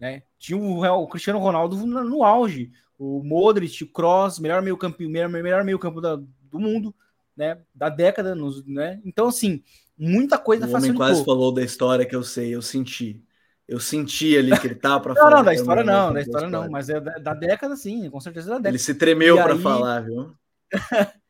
[0.00, 0.22] Né?
[0.38, 4.78] Tinha o, Real, o Cristiano Ronaldo no, no, auge, o Modric, o Kroos, melhor meio
[4.78, 6.94] campo, melhor, melhor meio campo da, do mundo,
[7.36, 7.58] né?
[7.74, 9.00] Da década, nos, né?
[9.04, 9.62] Então assim,
[9.96, 11.06] muita coisa o facilitou.
[11.06, 13.22] quase falou da história que eu sei, eu senti.
[13.66, 15.30] Eu senti ali que ele tá para falar.
[15.30, 18.20] Não, não, da história não, da história não, mas é da, da, década sim, com
[18.20, 18.68] certeza da década.
[18.68, 19.58] Ele se tremeu para aí...
[19.58, 20.34] falar, viu?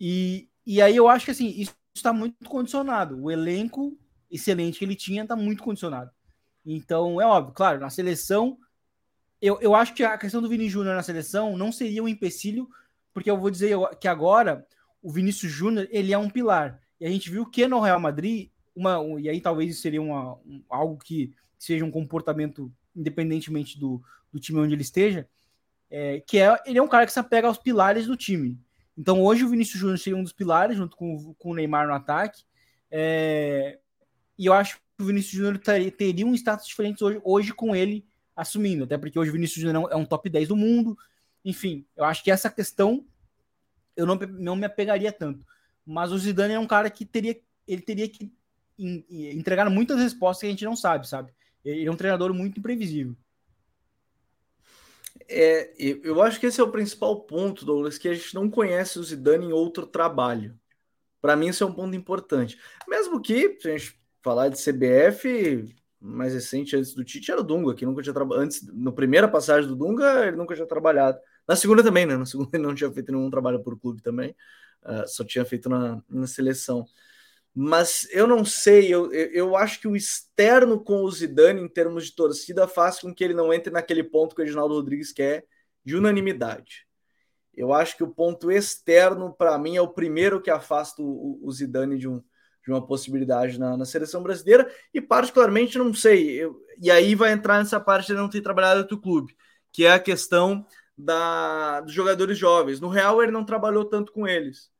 [0.00, 3.18] E, e aí eu acho que assim, isso está muito condicionado.
[3.22, 3.98] O elenco
[4.30, 6.10] excelente que ele tinha está muito condicionado.
[6.64, 8.58] Então, é óbvio, claro, na seleção,
[9.40, 12.68] eu, eu acho que a questão do Vini Júnior na seleção não seria um empecilho,
[13.14, 14.66] porque eu vou dizer que agora
[15.02, 16.78] o Vinícius Júnior, ele é um pilar.
[17.00, 20.34] E a gente viu que no Real Madrid, uma, e aí talvez isso seria uma,
[20.44, 25.26] um, algo que seja um comportamento independentemente do, do time onde ele esteja,
[25.90, 28.60] é, que é ele é um cara que se apega aos pilares do time.
[28.98, 31.94] Então hoje o Vinícius Júnior seria um dos pilares, junto com, com o Neymar no
[31.94, 32.42] ataque.
[32.90, 33.78] É,
[34.36, 38.04] e eu acho que o Vinícius Júnior teria, um status diferente hoje, hoje com ele
[38.34, 40.98] assumindo, até porque hoje o Vinícius Júnior é um top 10 do mundo.
[41.44, 43.06] Enfim, eu acho que essa questão
[43.96, 45.46] eu não, não me apegaria tanto.
[45.86, 48.32] Mas o Zidane é um cara que teria, ele teria que
[48.78, 51.32] entregar muitas respostas que a gente não sabe, sabe?
[51.64, 53.16] Ele é um treinador muito imprevisível.
[55.28, 58.98] É, eu acho que esse é o principal ponto, Douglas, que a gente não conhece
[58.98, 60.58] o Zidane em outro trabalho.
[61.20, 62.58] Para mim, isso é um ponto importante.
[62.88, 67.44] Mesmo que, se a gente falar de CBF, mais recente antes do Tite era o
[67.44, 68.44] Dunga, que nunca tinha trabalhado.
[68.44, 71.18] Antes, na primeira passagem do Dunga, ele nunca tinha trabalhado.
[71.46, 72.16] Na segunda também, né?
[72.16, 74.34] Na segunda ele não tinha feito nenhum trabalho por clube também,
[74.84, 76.86] uh, só tinha feito na, na seleção
[77.60, 82.04] mas eu não sei, eu, eu acho que o externo com o Zidane em termos
[82.04, 85.44] de torcida faz com que ele não entre naquele ponto que o Reginaldo Rodrigues quer
[85.84, 86.86] de unanimidade.
[87.52, 91.50] Eu acho que o ponto externo, para mim, é o primeiro que afasta o, o
[91.50, 92.22] Zidane de, um,
[92.64, 97.32] de uma possibilidade na, na, seleção brasileira, e particularmente não sei, eu, e aí vai
[97.32, 99.36] entrar nessa parte de não ter trabalhado outro clube,
[99.72, 100.64] que é a questão
[100.96, 102.78] da, dos jogadores jovens.
[102.78, 104.70] No Real ele não trabalhou tanto com eles.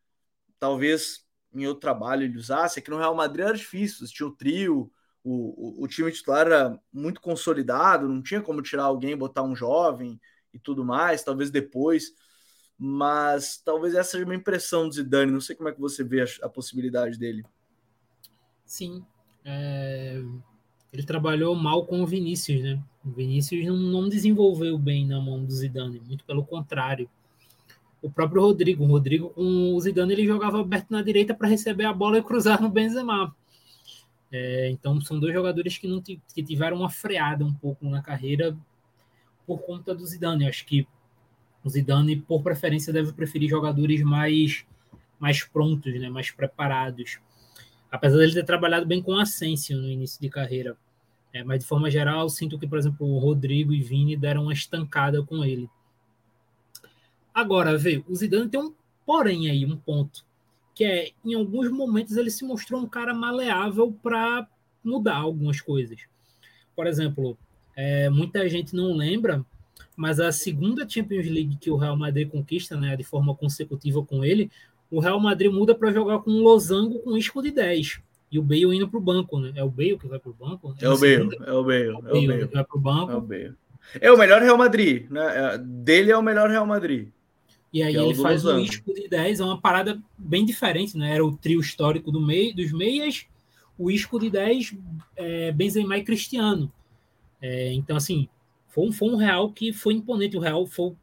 [0.61, 4.35] Talvez em outro trabalho ele usasse, é que no Real Madrid era difícil, tinha o
[4.35, 4.91] trio,
[5.25, 9.57] o, o, o, time titular era muito consolidado, não tinha como tirar alguém, botar um
[9.57, 10.21] jovem
[10.53, 12.13] e tudo mais, talvez depois,
[12.79, 16.23] mas talvez essa seja uma impressão do Zidane, não sei como é que você vê
[16.23, 17.45] a, a possibilidade dele.
[18.65, 19.05] Sim,
[19.45, 20.23] é...
[20.93, 22.83] ele trabalhou mal com o Vinícius, né?
[23.05, 27.11] O Vinícius não, não desenvolveu bem na mão do Zidane, muito pelo contrário
[28.03, 28.85] o próprio Rodrigo.
[28.85, 32.23] O Rodrigo, com o Zidane, ele jogava aberto na direita para receber a bola e
[32.23, 33.35] cruzar no Benzema.
[34.31, 38.57] É, então, são dois jogadores que, não que tiveram uma freada um pouco na carreira
[39.47, 40.45] por conta do Zidane.
[40.45, 40.87] Eu acho que
[41.65, 44.65] o Zidane, por preferência, deve preferir jogadores mais,
[45.19, 47.19] mais prontos, né, mais preparados.
[47.91, 50.77] Apesar dele ter trabalhado bem com Asensio no início de carreira.
[51.33, 54.53] É, mas, de forma geral, sinto que, por exemplo, o Rodrigo e Vini deram uma
[54.53, 55.69] estancada com ele.
[57.39, 58.75] Agora, vê, o Zidane tem um
[59.07, 60.25] porém aí, um ponto,
[60.75, 64.45] que é, em alguns momentos ele se mostrou um cara maleável para
[64.83, 66.01] mudar algumas coisas.
[66.75, 67.39] Por exemplo,
[67.77, 69.47] é, muita gente não lembra,
[69.97, 74.25] mas a segunda Champions League que o Real Madrid conquista, né, de forma consecutiva com
[74.25, 74.51] ele,
[74.91, 78.01] o Real Madrid muda para jogar com um losango com isco de 10.
[78.33, 79.53] E o Bale indo para o banco, né?
[79.55, 80.75] É o Bale que vai para o banco?
[80.83, 81.87] É, é o Bale, é o Bale.
[81.87, 82.49] É o Bale, é o Bale.
[82.49, 83.13] que vai para o banco.
[83.13, 83.55] É o Bale.
[84.01, 85.55] É o melhor Real Madrid, né?
[85.55, 87.09] É, dele é o melhor Real Madrid.
[87.73, 91.15] E aí é ele faz um isco de 10, é uma parada bem diferente, né?
[91.15, 93.27] Era o trio histórico do meio, dos meias,
[93.77, 94.75] o isco de 10,
[95.17, 96.73] é, Benzema e Cristiano.
[97.41, 98.29] É, então, assim,
[98.69, 100.37] foi um, foi um Real que foi imponente.
[100.37, 100.95] O Real foi,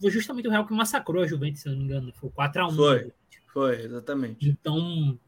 [0.00, 2.12] foi justamente o Real que massacrou a Juventus, se não me engano.
[2.14, 2.74] Foi 4x1.
[2.74, 3.12] Foi,
[3.52, 4.48] foi, exatamente.
[4.48, 5.18] Então,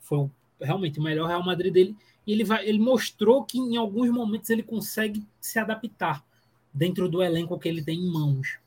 [0.00, 0.28] foi
[0.60, 1.96] realmente o melhor Real Madrid dele.
[2.26, 6.24] E ele, vai, ele mostrou que em alguns momentos ele consegue se adaptar
[6.72, 8.58] dentro do elenco que ele tem em mãos.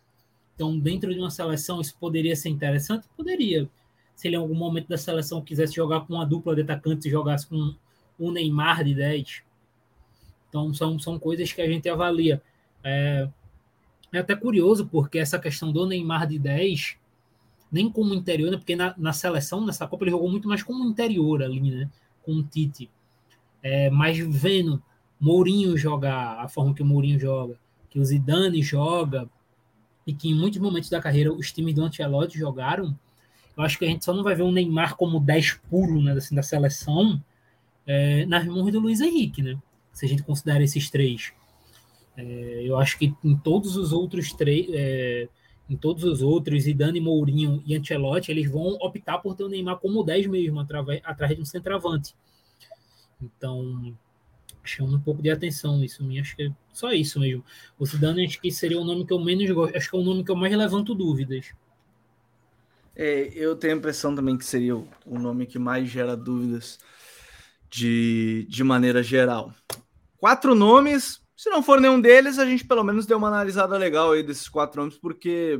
[0.56, 3.08] Então, dentro de uma seleção, isso poderia ser interessante?
[3.16, 3.70] Poderia.
[4.16, 7.10] Se ele em algum momento da seleção quisesse jogar com uma dupla de atacantes e
[7.10, 7.74] jogasse com
[8.20, 9.44] um Neymar de 10.
[10.50, 12.42] Então, são, são coisas que a gente avalia.
[12.84, 13.28] É,
[14.12, 16.98] é até curioso, porque essa questão do Neymar de 10,
[17.72, 18.58] nem como interior, né?
[18.58, 21.90] porque na, na seleção, nessa Copa, ele jogou muito mais como interior ali, né?
[22.22, 22.90] Com o Tite.
[23.64, 24.82] É, mas vendo
[25.20, 27.58] Mourinho jogar, a forma que o Mourinho joga,
[27.90, 29.28] que o Zidane joga,
[30.06, 32.98] e que em muitos momentos da carreira os times do Ancelotti jogaram,
[33.56, 36.14] eu acho que a gente só não vai ver um Neymar como 10 puro né,
[36.14, 37.24] assim, da seleção
[37.86, 39.58] é, nas mãos do Luiz Henrique, né?
[39.92, 41.34] Se a gente considera esses três.
[42.18, 45.28] É, eu acho que em todos os outros três, é,
[45.70, 49.78] em todos os outros, Zidane, Mourinho e Ancelotti, eles vão optar por ter o Neymar
[49.78, 52.16] como 10 mesmo, através, atrás de um centroavante.
[53.22, 53.96] Então,
[54.70, 56.20] chama um pouco de atenção isso mim.
[56.20, 57.44] Acho que é só isso mesmo.
[57.78, 59.76] O Zidane acho que seria o nome que eu menos gosto.
[59.76, 61.54] Acho que é o nome que eu mais levanto dúvidas.
[62.96, 66.80] É, eu tenho a impressão também que seria o, o nome que mais gera dúvidas
[67.70, 69.54] de, de maneira geral.
[70.18, 71.22] Quatro nomes.
[71.36, 74.48] Se não for nenhum deles, a gente pelo menos deu uma analisada legal aí desses
[74.48, 75.60] quatro nomes, porque,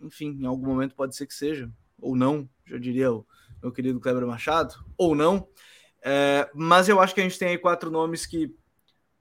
[0.00, 3.26] enfim, em algum momento pode ser que seja, ou não, já diria o
[3.62, 5.48] meu querido Kleber Machado, ou não.
[6.08, 8.54] É, mas eu acho que a gente tem aí quatro nomes que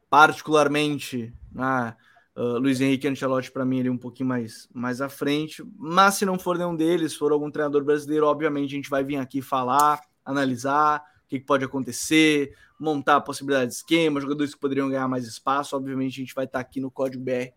[0.08, 1.98] particularmente, né,
[2.36, 6.28] uh, Luiz Henrique Ancelotti para mim ele um pouquinho mais, mais à frente, mas se
[6.28, 10.00] não for nenhum deles, for algum treinador brasileiro, obviamente a gente vai vir aqui falar,
[10.24, 15.08] analisar o que, que pode acontecer, montar a possibilidade de esquema, jogadores que poderiam ganhar
[15.08, 17.52] mais espaço, obviamente a gente vai estar tá aqui no Código BR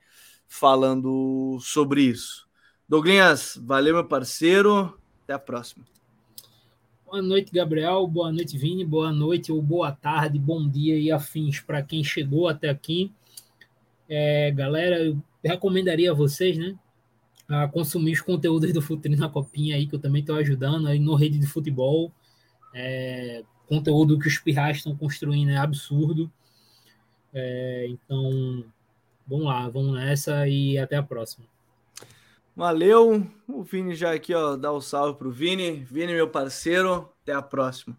[0.46, 2.48] falando sobre isso.
[2.88, 5.97] Douglas, valeu meu parceiro, até a próxima.
[7.10, 8.06] Boa noite, Gabriel.
[8.06, 8.84] Boa noite, Vini.
[8.84, 13.10] Boa noite ou boa tarde, bom dia e afins para quem chegou até aqui.
[14.06, 16.78] É, galera, eu recomendaria a vocês, né,
[17.48, 20.98] a consumir os conteúdos do Futuro na Copinha aí, que eu também estou ajudando aí
[20.98, 22.12] no Rede de Futebol.
[22.74, 26.30] É, conteúdo que os pirrais estão construindo é absurdo.
[27.32, 28.66] É, então,
[29.26, 31.46] vamos lá, vamos nessa e até a próxima.
[32.58, 33.24] Valeu.
[33.46, 35.84] O Vini já aqui, ó, dá o um salve pro Vini.
[35.88, 37.08] Vini, meu parceiro.
[37.22, 37.96] Até a próxima.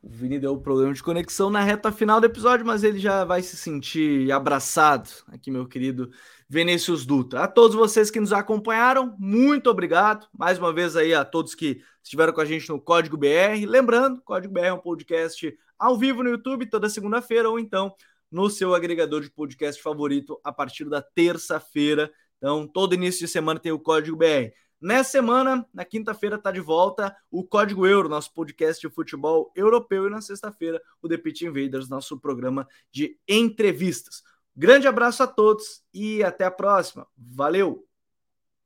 [0.00, 3.24] O Vini deu um problema de conexão na reta final do episódio, mas ele já
[3.24, 6.12] vai se sentir abraçado aqui, meu querido
[6.48, 7.42] Vinícius Dutra.
[7.42, 10.28] A todos vocês que nos acompanharam, muito obrigado.
[10.32, 13.66] Mais uma vez aí a todos que estiveram com a gente no Código BR.
[13.66, 17.94] Lembrando, Código BR é um podcast ao vivo no YouTube toda segunda-feira ou então
[18.30, 22.12] no seu agregador de podcast favorito a partir da terça-feira.
[22.36, 24.52] Então, todo início de semana tem o Código BR.
[24.80, 30.06] Nessa semana, na quinta-feira, está de volta o Código Euro, nosso podcast de futebol europeu,
[30.06, 34.22] e na sexta-feira, o The Pitch Invaders, nosso programa de entrevistas.
[34.56, 37.06] Grande abraço a todos e até a próxima.
[37.16, 37.86] Valeu!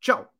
[0.00, 0.33] Tchau!